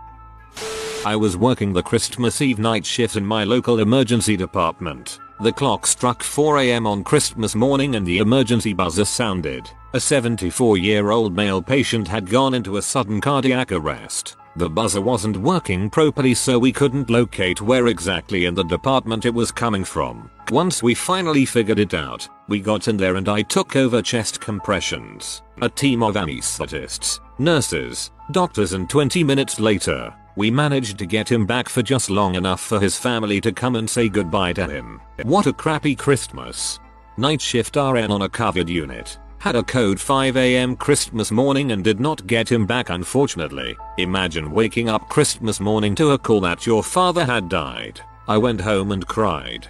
I 1.05 1.15
was 1.15 1.37
working 1.37 1.73
the 1.73 1.85
Christmas 1.85 2.43
Eve 2.43 2.59
night 2.59 2.85
shift 2.85 3.15
in 3.15 3.25
my 3.25 3.45
local 3.45 3.79
emergency 3.79 4.37
department. 4.37 5.21
The 5.39 5.53
clock 5.53 5.87
struck 5.87 6.23
4am 6.23 6.87
on 6.87 7.05
Christmas 7.05 7.55
morning 7.55 7.97
and 7.97 8.07
the 8.07 8.19
emergency 8.19 8.73
buzzer 8.73 9.05
sounded. 9.05 9.71
A 9.93 10.01
74 10.01 10.79
year 10.79 11.11
old 11.11 11.37
male 11.37 11.61
patient 11.61 12.09
had 12.09 12.31
gone 12.31 12.55
into 12.55 12.79
a 12.79 12.83
sudden 12.83 13.21
cardiac 13.21 13.71
arrest. 13.71 14.37
The 14.57 14.71
buzzer 14.71 15.03
wasn't 15.03 15.37
working 15.37 15.91
properly 15.91 16.33
so 16.33 16.59
we 16.59 16.73
couldn't 16.73 17.11
locate 17.11 17.61
where 17.61 17.89
exactly 17.89 18.47
in 18.47 18.55
the 18.55 18.65
department 18.65 19.27
it 19.27 19.35
was 19.35 19.53
coming 19.53 19.85
from. 19.85 20.31
Once 20.51 20.83
we 20.83 20.95
finally 20.95 21.45
figured 21.45 21.79
it 21.79 21.93
out, 21.93 22.27
we 22.49 22.59
got 22.59 22.89
in 22.89 22.97
there 22.97 23.17
and 23.17 23.29
I 23.29 23.43
took 23.43 23.77
over 23.77 24.01
chest 24.01 24.41
compressions. 24.41 25.43
A 25.61 25.69
team 25.69 26.03
of 26.03 26.15
anesthetists, 26.15 27.21
nurses, 27.39 28.11
doctors 28.31 28.73
and 28.73 28.89
20 28.89 29.23
minutes 29.23 29.61
later, 29.61 30.15
we 30.37 30.51
managed 30.51 30.99
to 30.99 31.07
get 31.07 31.31
him 31.31 31.47
back 31.47 31.69
for 31.69 31.83
just 31.83 32.11
long 32.11 32.35
enough 32.35 32.61
for 32.61 32.79
his 32.79 32.99
family 32.99 33.41
to 33.41 33.53
come 33.53 33.75
and 33.75 33.89
say 33.89 34.09
goodbye 34.09 34.53
to 34.53 34.69
him. 34.69 35.01
What 35.23 35.47
a 35.47 35.53
crappy 35.53 35.97
Christmas. 35.97 36.79
Night 37.17 37.41
shift 37.41 37.77
RN 37.77 38.11
on 38.11 38.23
a 38.23 38.29
COVID 38.29 38.69
unit. 38.69 39.19
Had 39.39 39.57
a 39.57 39.63
code 39.63 39.99
5am 39.99 40.79
Christmas 40.79 41.31
morning 41.31 41.73
and 41.73 41.83
did 41.83 42.01
not 42.01 42.27
get 42.27 42.51
him 42.51 42.67
back 42.67 42.91
unfortunately. 42.91 43.77
Imagine 43.97 44.51
waking 44.51 44.89
up 44.89 45.09
Christmas 45.09 45.59
morning 45.61 45.95
to 45.95 46.11
a 46.11 46.19
call 46.19 46.41
that 46.43 46.67
your 46.67 46.83
father 46.83 47.25
had 47.25 47.49
died. 47.49 48.01
I 48.29 48.37
went 48.37 48.61
home 48.61 48.93
and 48.93 49.07
cried. 49.07 49.69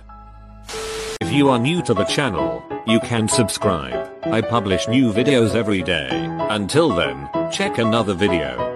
If 1.21 1.33
you 1.33 1.49
are 1.49 1.59
new 1.59 1.83
to 1.83 1.95
the 1.95 2.05
channel, 2.05 2.65
you 2.87 3.01
can 3.01 3.29
subscribe. 3.29 4.13
I 4.25 4.41
publish 4.41 4.89
new 4.89 5.13
videos 5.13 5.55
every 5.55 5.83
day. 5.83 6.09
Until 6.51 6.89
then, 6.89 7.29
check 7.53 7.79
another 7.79 8.15
video. 8.15 8.76